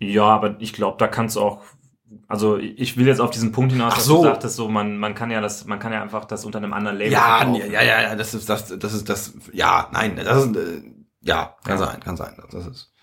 [0.01, 1.63] Ja, aber ich glaube, da kannst du auch,
[2.29, 4.17] also ich will jetzt auf diesen Punkt hinaus, dass so.
[4.19, 6.73] du sagtest, so man, man kann ja das, man kann ja einfach das unter einem
[6.73, 7.71] anderen Label Ja, verkaufen.
[7.73, 10.83] ja, ja, ja, das ist, das, das ist, das, ja, nein, das ist, äh,
[11.23, 11.87] ja, kann Ja.
[11.87, 12.94] sein, kann sein, das ist,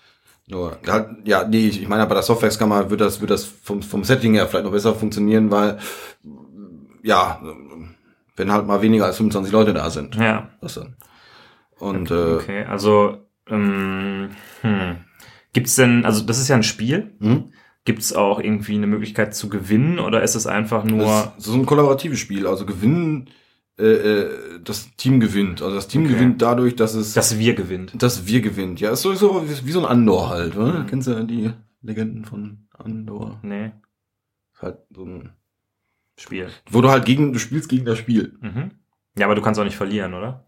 [0.48, 3.82] nur, halt, ja, nee, ich ich meine, bei der Softwax-Kammer wird das, wird das vom,
[3.82, 5.78] vom Setting her vielleicht noch besser funktionieren, weil,
[7.02, 7.40] ja,
[8.36, 10.96] wenn halt mal weniger als 25 Leute da sind, Ja, das dann.
[11.78, 13.18] Und, äh, okay, also,
[13.48, 14.30] ähm,
[14.60, 14.96] hm.
[15.52, 17.52] gibt's denn, also das ist ja ein Spiel, hm?
[17.84, 21.54] gibt's auch irgendwie eine Möglichkeit zu gewinnen oder ist es einfach nur, Das ist so
[21.54, 23.30] ein kollaboratives Spiel, also gewinnen,
[23.78, 26.14] äh, äh, das Team gewinnt, also das Team Okay.
[26.14, 28.00] gewinnt dadurch, dass es, dass wir gewinnt?
[28.02, 30.80] dass wir gewinnt, ja, ist sowieso wie, wie so ein Andor halt, oder?
[30.80, 30.86] Mhm.
[30.86, 33.40] Kennst du die Legenden von Andor?
[33.42, 33.72] Nee,
[34.60, 35.30] halt so ein,
[36.18, 36.48] Spiel.
[36.70, 38.36] wo du halt gegen, du spielst gegen das Spiel.
[38.40, 38.70] Mhm.
[39.18, 40.46] Ja, aber du kannst auch nicht verlieren, oder?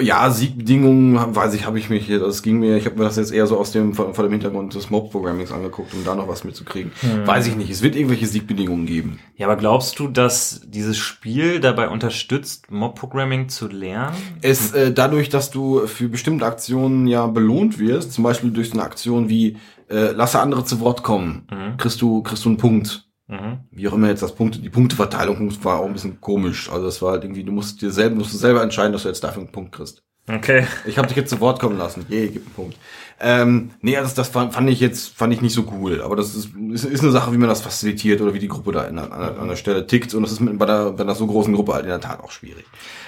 [0.00, 3.16] Ja, Siegbedingungen, weiß ich, habe ich mich hier, das ging mir, ich habe mir das
[3.16, 6.26] jetzt eher so aus dem, vor, vor dem Hintergrund des Mob-Programmings angeguckt, um da noch
[6.28, 6.90] was mitzukriegen.
[7.00, 7.26] Hm.
[7.26, 9.20] Weiß ich nicht, es wird irgendwelche Siegbedingungen geben.
[9.36, 14.16] Ja, aber glaubst du, dass dieses Spiel dabei unterstützt, Mob-Programming zu lernen?
[14.42, 18.82] Es, äh, dadurch, dass du für bestimmte Aktionen ja belohnt wirst, zum Beispiel durch eine
[18.82, 19.56] Aktion wie,
[19.88, 21.76] äh, lasse andere zu Wort kommen, Mhm.
[21.76, 23.05] kriegst du, kriegst du einen Punkt.
[23.28, 23.58] Mhm.
[23.72, 26.70] wie auch immer jetzt das Punkte, die Punkteverteilung war auch ein bisschen komisch.
[26.70, 29.08] Also das war halt irgendwie, du musst dir selber, musst du selber entscheiden, dass du
[29.08, 30.02] jetzt dafür einen Punkt kriegst.
[30.28, 30.66] Okay.
[30.86, 32.04] Ich habe dich jetzt zu Wort kommen lassen.
[32.08, 32.76] Je, gib einen Punkt.
[33.20, 36.02] Ähm, nee, das, das fand, fand ich jetzt, fand ich nicht so cool.
[36.02, 38.72] Aber das ist, ist, ist eine Sache, wie man das facilitiert oder wie die Gruppe
[38.72, 40.14] da in, an, der- an der Stelle tickt.
[40.14, 42.20] Und das ist mit, bei, der, bei einer so großen Gruppe halt in der Tat
[42.20, 42.64] auch schwierig.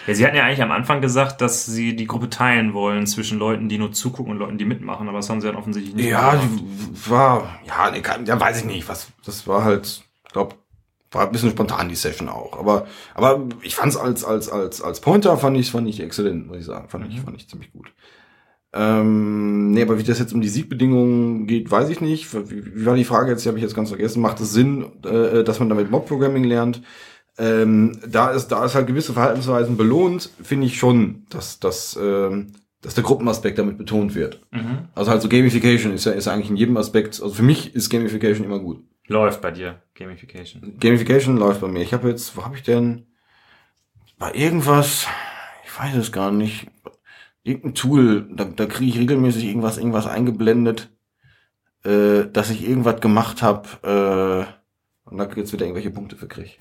[0.07, 3.39] Ja, sie hatten ja eigentlich am Anfang gesagt, dass sie die Gruppe teilen wollen zwischen
[3.39, 6.07] Leuten, die nur zugucken und Leuten, die mitmachen, aber das haben sie dann offensichtlich nicht
[6.09, 6.49] Ja, gemacht.
[6.61, 10.57] die war, ja, nee, kann, ja, weiß ich nicht, was, das war halt, glaub,
[11.11, 15.01] war ein bisschen spontan die Session auch, aber, aber ich fand's als, als, als, als
[15.01, 17.93] Pointer fand ich, fand ich exzellent, muss ich sagen, fand ich, fand ich ziemlich gut.
[18.75, 22.35] Ähm, nee, aber wie das jetzt um die Siegbedingungen geht, weiß ich nicht.
[22.51, 23.45] Wie, wie war die Frage jetzt?
[23.45, 24.21] Die habe ich jetzt ganz vergessen.
[24.21, 26.83] Macht es Sinn, äh, dass man damit Mob-Programming lernt?
[27.39, 32.49] Ähm, da ist, da ist halt gewisse Verhaltensweisen belohnt, finde ich schon, dass, dass, ähm,
[32.83, 34.41] dass der Gruppenaspekt damit betont wird.
[34.51, 34.89] Mhm.
[34.95, 37.75] Also halt so Gamification ist ja, ist ja eigentlich in jedem Aspekt, also für mich
[37.77, 38.83] ist Gamification immer gut.
[39.09, 40.77] Läuft bei dir, Gamification.
[40.79, 41.81] Gamification läuft bei mir.
[41.81, 43.07] Ich habe jetzt, wo habe ich denn?
[44.19, 45.07] Bei irgendwas,
[45.65, 46.67] ich weiß es gar nicht,
[47.43, 50.91] irgendein Tool, da, da kriege ich regelmäßig irgendwas, irgendwas eingeblendet,
[51.85, 56.59] äh, dass ich irgendwas gemacht habe, äh, und da jetzt wieder irgendwelche Punkte für krieg.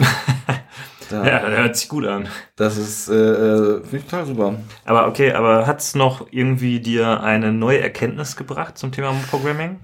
[1.09, 2.29] da, Ja, das hört sich gut an.
[2.55, 4.55] Das ist, äh, äh, finde ich total super.
[4.85, 9.79] Aber okay, aber hat's noch irgendwie dir eine neue Erkenntnis gebracht zum Thema Programming?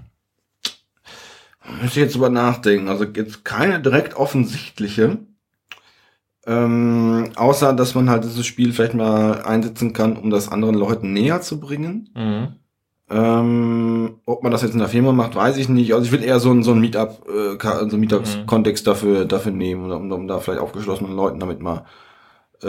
[1.80, 2.88] Müsste ich jetzt drüber nachdenken.
[2.88, 5.18] Also jetzt keine direkt offensichtliche.
[6.46, 11.12] Ähm, außer, dass man halt dieses Spiel vielleicht mal einsetzen kann, um das anderen Leuten
[11.12, 12.10] näher zu bringen.
[12.14, 12.48] Mhm.
[13.10, 15.94] Ähm, ob man das jetzt in der Firma macht, weiß ich nicht.
[15.94, 19.52] Also ich will eher so ein, so ein Meetup, äh, so ein Meetups-Kontext dafür, dafür
[19.52, 21.84] nehmen, um, um da vielleicht aufgeschlossenen Leuten damit mal,
[22.62, 22.66] äh,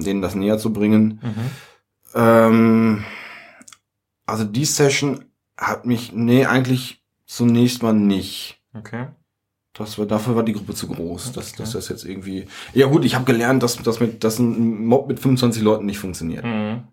[0.00, 1.20] denen das näher zu bringen.
[1.22, 1.50] Mhm.
[2.14, 3.04] Ähm,
[4.26, 5.24] also die Session
[5.56, 6.99] hat mich, nee, eigentlich
[7.30, 8.60] zunächst mal nicht.
[8.74, 9.08] Okay.
[9.72, 11.58] Das war, dafür war die Gruppe zu groß, dass, Okay.
[11.58, 12.46] dass das jetzt irgendwie.
[12.74, 15.98] Ja gut, ich habe gelernt, dass, dass, mit, dass ein Mob mit 25 Leuten nicht
[15.98, 16.44] funktioniert.
[16.44, 16.88] Mhm.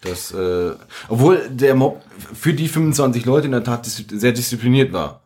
[0.00, 0.72] Das, äh,
[1.08, 2.02] obwohl der Mob
[2.34, 5.22] für die 25 Leute in der Tat dis sehr diszipliniert war.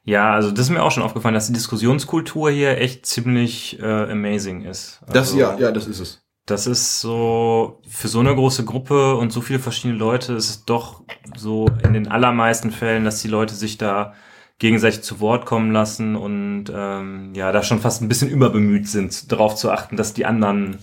[0.04, 4.12] Ja, also das ist mir auch schon aufgefallen, dass die Diskussionskultur hier echt ziemlich äh,
[4.12, 4.99] amazing ist.
[5.08, 6.22] das, Also, ja, ja, das ist es.
[6.46, 10.66] Das ist so, für so eine große Gruppe und so viele verschiedene Leute ist es
[10.66, 11.04] doch
[11.38, 14.14] so in den allermeisten Fällen, dass die Leute sich da
[14.60, 19.32] gegenseitig zu Wort kommen lassen und ähm, ja, da schon fast ein bisschen überbemüht sind,
[19.32, 20.80] darauf zu achten, dass die anderen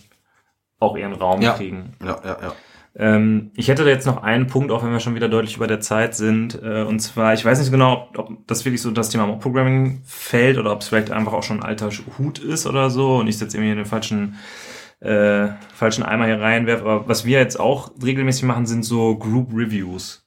[0.79, 1.53] auch ihren Raum Ja.
[1.55, 1.93] kriegen.
[2.03, 2.53] Ja, ja, ja.
[2.97, 5.67] Ähm, ich hätte da jetzt noch einen Punkt, auch wenn wir schon wieder deutlich über
[5.69, 6.61] der Zeit sind.
[6.61, 10.03] Äh, und zwar, ich weiß nicht genau, ob, ob das wirklich so das Thema Mob-Programming
[10.05, 13.29] fällt oder ob es vielleicht einfach auch schon ein alter Hut ist oder so und
[13.29, 14.37] ich jetzt irgendwie in den falschen,
[15.01, 16.85] äh, falschen Eimer hier reinwerfe.
[16.85, 20.27] Aber was wir jetzt auch regelmäßig machen, sind so Group Reviews.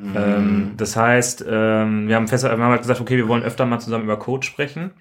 [0.00, 3.66] Ähm, das heißt, ähm, wir haben fest, wir haben halt gesagt, okay, wir wollen öfter
[3.66, 4.92] mal zusammen über Code sprechen.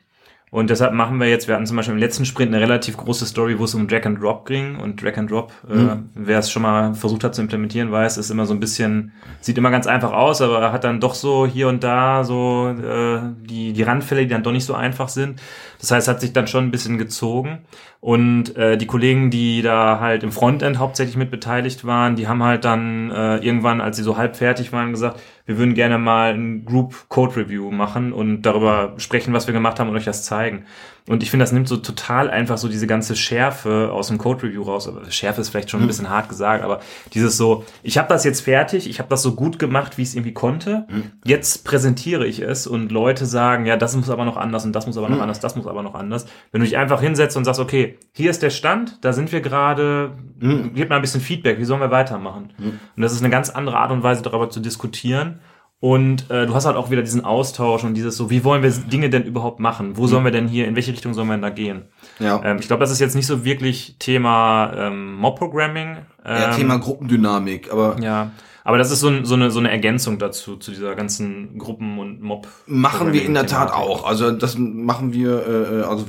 [0.50, 3.26] Und deshalb machen wir jetzt, wir hatten zum Beispiel im letzten Sprint eine relativ große
[3.26, 4.78] Story, wo es um Drag and Drop ging.
[4.78, 8.30] Und Drag and Drop, äh, wer es schon mal versucht hat zu implementieren, weiß, ist
[8.30, 9.12] immer so ein bisschen,
[9.42, 13.20] sieht immer ganz einfach aus, aber hat dann doch so hier und da so äh,
[13.42, 15.42] die, die Randfälle, die dann doch nicht so einfach sind.
[15.80, 17.60] Das heißt, hat sich dann schon ein bisschen gezogen.
[18.00, 22.44] Und äh, die Kollegen, die da halt im Frontend hauptsächlich mit beteiligt waren, die haben
[22.44, 26.34] halt dann äh, irgendwann, als sie so halb fertig waren, gesagt, wir würden gerne mal
[26.34, 30.24] ein Group Code Review machen und darüber sprechen, was wir gemacht haben und euch das
[30.24, 30.66] zeigen.
[31.08, 34.44] Und ich finde, das nimmt so total einfach so diese ganze Schärfe aus dem Code
[34.44, 34.88] Review raus.
[34.90, 36.82] Aber Schärfe ist vielleicht schon ein bisschen hart gesagt, aber
[37.14, 40.10] dieses so, ich habe das jetzt fertig, ich habe das so gut gemacht, wie ich
[40.10, 40.86] es irgendwie konnte.
[41.24, 44.86] Jetzt präsentiere ich es und Leute sagen, ja, das muss aber noch anders und das
[44.86, 46.26] muss aber noch anders, das muss aber noch anders.
[46.52, 49.40] Wenn du dich einfach hinsetzt und sagst, okay, hier ist der Stand, da sind wir
[49.40, 52.54] gerade, gib mal ein bisschen Feedback, wie sollen wir weitermachen?
[52.96, 55.40] Und das ist eine ganz andere Art und Weise, darüber zu diskutieren.
[55.80, 58.72] Und äh, du hast halt auch wieder diesen Austausch und dieses so, wie wollen wir
[58.72, 59.96] Dinge denn überhaupt machen?
[59.96, 61.84] Wo sollen wir denn hier, in welche Richtung sollen wir denn da gehen?
[62.20, 62.42] Ja.
[62.44, 65.98] Ähm, ich glaube, das ist jetzt nicht so wirklich Thema ähm, Mob-Programming.
[66.26, 68.32] Ähm, ja, Thema Gruppendynamik, aber Ja,
[68.64, 72.22] aber das ist so, so, eine, so eine Ergänzung dazu, zu dieser ganzen Gruppen- und
[72.24, 72.48] Mob.
[72.66, 74.06] machen wir in der Tat auch.
[74.08, 76.06] Also das machen wir, äh, also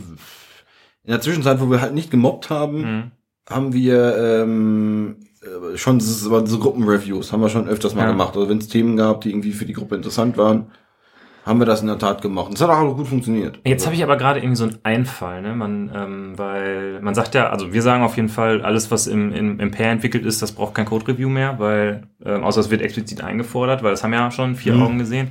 [1.05, 3.11] in der Zwischenzeit, wo wir halt nicht gemobbt haben, Mhm.
[3.49, 5.28] haben wir ähm, äh,
[5.77, 8.11] schon so, Gruppenreviews, haben wir schon öfters mal Ja.
[8.11, 8.37] gemacht.
[8.37, 10.67] Also wenn es Themen gab, die irgendwie für die Gruppe interessant waren,
[11.47, 12.49] haben wir das in der Tat gemacht.
[12.49, 13.59] Und es hat auch gut funktioniert.
[13.65, 15.55] Jetzt habe ich aber gerade irgendwie so einen Einfall, ne?
[15.55, 19.33] Man, ähm, weil man sagt ja, also wir sagen auf jeden Fall, alles, was im,
[19.33, 22.83] im, im Pair entwickelt ist, das braucht kein Code-Review mehr, weil, ähm, außer es wird
[22.83, 24.83] explizit eingefordert, weil das haben ja schon vier Mhm.
[24.83, 25.31] Augen gesehen.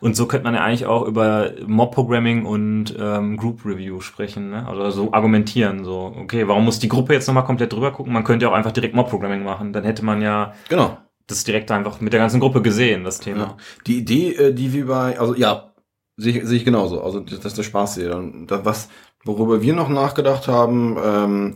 [0.00, 4.66] Und so könnte man ja eigentlich auch über Mob-Programming und ähm, Group-Review sprechen, ne?
[4.68, 8.12] Also so argumentieren, so, okay, warum muss die Gruppe jetzt nochmal komplett drüber gucken?
[8.12, 9.72] Man könnte ja auch einfach direkt Mob-Programming machen.
[9.72, 10.96] Dann hätte man ja Genau.
[11.26, 13.38] das direkt einfach mit der ganzen Gruppe gesehen, das Thema.
[13.40, 13.56] Ja.
[13.86, 15.72] Die Idee, äh, die wir bei, also ja,
[16.16, 17.02] sehe ich, sehe ich genauso.
[17.02, 18.10] Also das das ist der Spaß hier.
[18.10, 18.88] Dann, was,
[19.24, 21.54] worüber wir noch nachgedacht haben, ähm,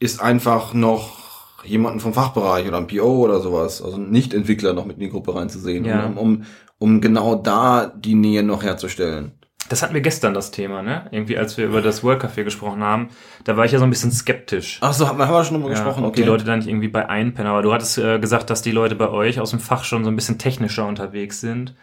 [0.00, 1.20] ist einfach noch
[1.64, 5.10] jemanden vom Fachbereich oder ein PO oder sowas, also nicht Entwickler noch mit in die
[5.10, 6.06] Gruppe reinzusehen, Ja.
[6.06, 6.42] um, um,
[6.82, 9.32] um genau da die Nähe noch herzustellen.
[9.68, 11.06] Das hatten wir gestern das Thema, ne?
[11.12, 13.08] Irgendwie, als wir über das World Café gesprochen haben,
[13.44, 14.78] da war ich ja so ein bisschen skeptisch.
[14.82, 16.22] Ach so, haben wir, schon drüber Ja, gesprochen, ob okay.
[16.22, 17.50] die Leute da nicht irgendwie bei einpennen.
[17.50, 20.10] Aber du hattest äh, gesagt, dass die Leute bei euch aus dem Fach schon so
[20.10, 21.74] ein bisschen technischer unterwegs sind.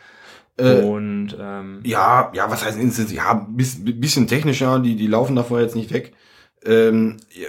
[0.57, 3.11] Äh, Und ähm, Ja, ja, was heißt intensiv?
[3.13, 6.13] Ja, bis, bisschen technischer, die, die laufen davor jetzt nicht weg.
[6.65, 7.47] Ähm, ja,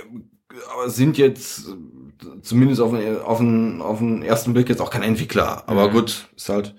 [0.72, 4.90] aber sind jetzt äh, zumindest auf den, auf, den, auf den ersten Blick jetzt auch
[4.90, 5.64] kein Entwickler.
[5.66, 5.92] Aber Mhm.
[5.92, 6.74] gut, ist halt.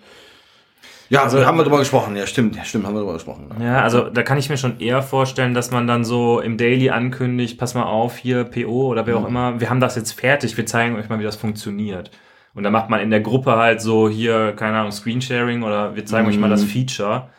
[1.12, 2.16] Ja, Also- haben wir drüber gesprochen.
[2.16, 3.50] Ja, stimmt, ja, stimmt, haben wir drüber gesprochen.
[3.60, 3.66] Ja.
[3.66, 6.90] ja, also da kann ich mir schon eher vorstellen, dass man dann so im Daily
[6.90, 10.56] ankündigt, pass mal auf, hier PO oder wer auch immer, wir haben das jetzt fertig,
[10.56, 12.12] wir zeigen euch mal, wie das funktioniert.
[12.54, 16.06] Und dann macht man in der Gruppe halt so hier, keine Ahnung, Screensharing oder wir
[16.06, 16.68] zeigen euch mal das Mhm.
[16.68, 17.30] Feature.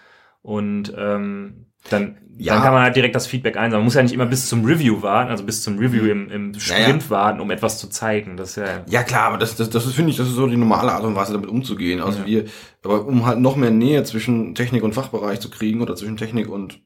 [0.42, 2.54] Und ähm, dann, Ja.
[2.54, 3.80] dann kann man halt direkt das Feedback einsammeln.
[3.80, 6.54] Man muss ja nicht immer bis zum Review warten, also bis zum Review im, im
[6.58, 8.36] Sprint warten, um etwas zu zeigen.
[8.36, 10.46] Das ist ja Ja klar, aber das, das, das ist, finde ich, das ist so
[10.46, 12.00] die normale Art und Weise, damit umzugehen.
[12.00, 12.26] Also Ja.
[12.26, 12.44] wir,
[12.84, 16.48] aber um halt noch mehr Nähe zwischen Technik und Fachbereich zu kriegen oder zwischen Technik
[16.48, 16.80] und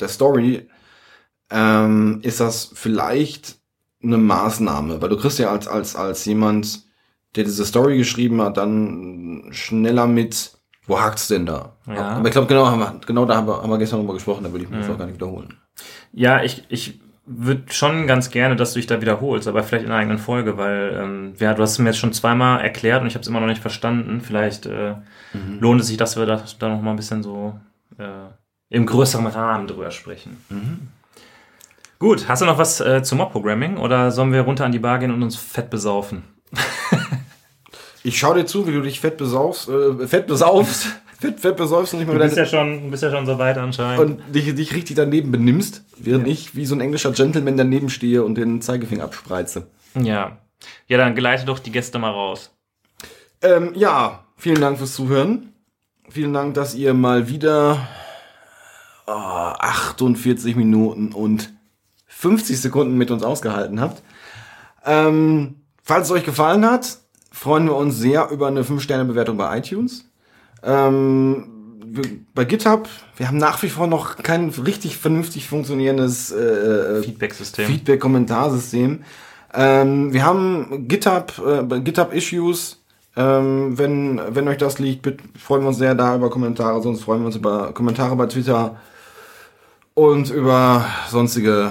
[0.00, 0.68] der Story,
[1.50, 3.58] ähm, ist das vielleicht
[4.02, 6.84] eine Maßnahme, weil du kriegst ja als, als, als jemand,
[7.34, 10.57] der diese Story geschrieben hat, dann schneller mit,
[10.88, 11.72] wo hakt's denn da?
[11.86, 12.08] Ja.
[12.16, 14.42] Aber ich glaube, genau, haben wir, genau da haben wir, haben wir gestern drüber gesprochen,
[14.44, 14.92] da will ich mich Mhm.
[14.92, 15.54] auch gar nicht wiederholen.
[16.12, 19.92] Ja, ich, ich würde schon ganz gerne, dass du dich da wiederholst, aber vielleicht in
[19.92, 23.06] einer eigenen Folge, weil ähm, ja, du hast es mir jetzt schon zweimal erklärt und
[23.06, 24.20] ich habe es immer noch nicht verstanden.
[24.22, 24.94] Vielleicht äh,
[25.34, 25.58] Mhm.
[25.60, 27.54] lohnt es sich, dass wir da, da noch mal ein bisschen so
[27.98, 28.04] äh,
[28.70, 30.42] im größeren Rahmen drüber sprechen.
[30.48, 30.88] Mhm.
[31.98, 34.98] Gut, hast du noch was äh, zum Mob-Programming oder sollen wir runter an die Bar
[35.00, 36.22] gehen und uns fett besaufen?
[38.04, 40.86] Ich schau dir zu, wie du dich fett besaufst, äh, fett besaufst,
[41.20, 43.38] fett, fett besäufst und nicht mal Du bist ja schon, du bist ja schon so
[43.38, 44.00] weit anscheinend.
[44.00, 48.24] und dich, dich richtig daneben benimmst, während ich wie so ein englischer Gentleman daneben stehe
[48.24, 49.66] und den Zeigefinger abspreize.
[49.94, 50.38] ja.
[50.88, 52.50] Ja, dann geleite doch die Gäste mal raus.
[53.42, 55.52] Ähm, ja, vielen Dank fürs Zuhören.
[56.10, 57.86] Vielen Dank, dass ihr mal wieder
[59.06, 61.52] oh, 48 Minuten und
[62.06, 64.02] 50 Sekunden mit uns ausgehalten habt.
[64.84, 66.98] Ähm, falls es euch gefallen hat,
[67.38, 70.04] freuen wir uns sehr über eine 5-Sterne-Bewertung bei iTunes.
[70.62, 71.46] Ähm,
[72.34, 77.66] bei GitHub, wir haben nach wie vor noch kein richtig vernünftig funktionierendes äh, Feedback-System.
[77.66, 79.04] Feedback-Kommentarsystem.
[79.54, 82.82] Ähm, wir haben GitHub, äh, GitHub-Issues.
[83.16, 85.06] Ähm, wenn, wenn euch das liegt,
[85.38, 88.76] freuen wir uns sehr da über Kommentare, sonst freuen wir uns über Kommentare bei Twitter
[89.94, 91.70] und über sonstige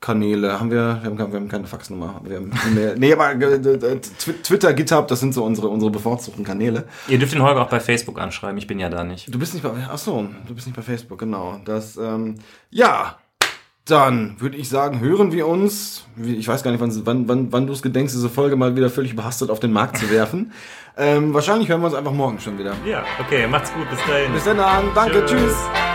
[0.00, 0.58] Kanäle.
[0.58, 2.20] Haben wir, wir haben, keine- wir haben keine Faxnummer.
[2.24, 5.90] Wir haben, nee, nee, aber äh, äh, Twi- Twitter, GitHub, das sind so unsere, unsere
[5.90, 6.84] bevorzugten Kanäle.
[7.08, 9.32] Ihr dürft den Holger auch bei Facebook anschreiben, ich bin ja da nicht.
[9.34, 11.60] Du bist nicht bei, ach so, du bist nicht bei Facebook, genau.
[11.64, 12.36] Das, ähm,
[12.70, 13.18] ja,
[13.84, 16.04] dann würde ich sagen, hören wir uns.
[16.22, 18.88] Ich weiß gar nicht, wann, wann, wann, wann du es gedenkst, diese Folge mal wieder
[18.90, 20.52] völlig überhastet auf den Markt zu werfen.
[20.96, 22.74] ähm, wahrscheinlich hören wir uns einfach morgen schon wieder.
[22.86, 24.32] Ja, okay, macht's gut, bis dahin.
[24.32, 24.84] Bis dann, an.
[24.94, 25.40] danke, Tschüss.
[25.42, 25.89] tschüss.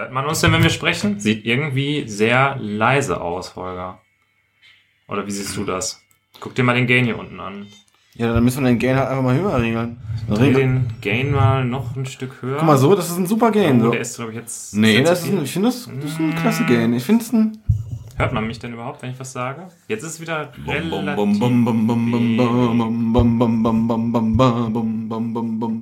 [0.00, 1.20] Hört man uns denn, wenn wir sprechen?
[1.20, 4.00] Sieht irgendwie sehr leise aus, Holger.
[5.08, 6.00] Oder wie siehst du das?
[6.40, 7.66] Guck dir mal den Gain hier unten an.
[8.14, 9.98] Ja, dann müssen wir den Gain halt einfach mal höher regeln.
[10.26, 12.56] Dreh den Gain mal noch ein Stück höher.
[12.56, 13.82] Guck mal so, das ist ein super Gain.
[13.82, 13.90] Oh, So.
[13.90, 14.74] der ist, glaube ich, jetzt.
[14.74, 16.94] Nee, das ist ein, ich finde das, das ist ein klasse Gain.
[16.94, 17.58] Ich finde es ein.
[18.16, 19.68] Hört man mich denn überhaupt, wenn ich was sage?
[19.86, 21.38] Jetzt ist es wieder relativ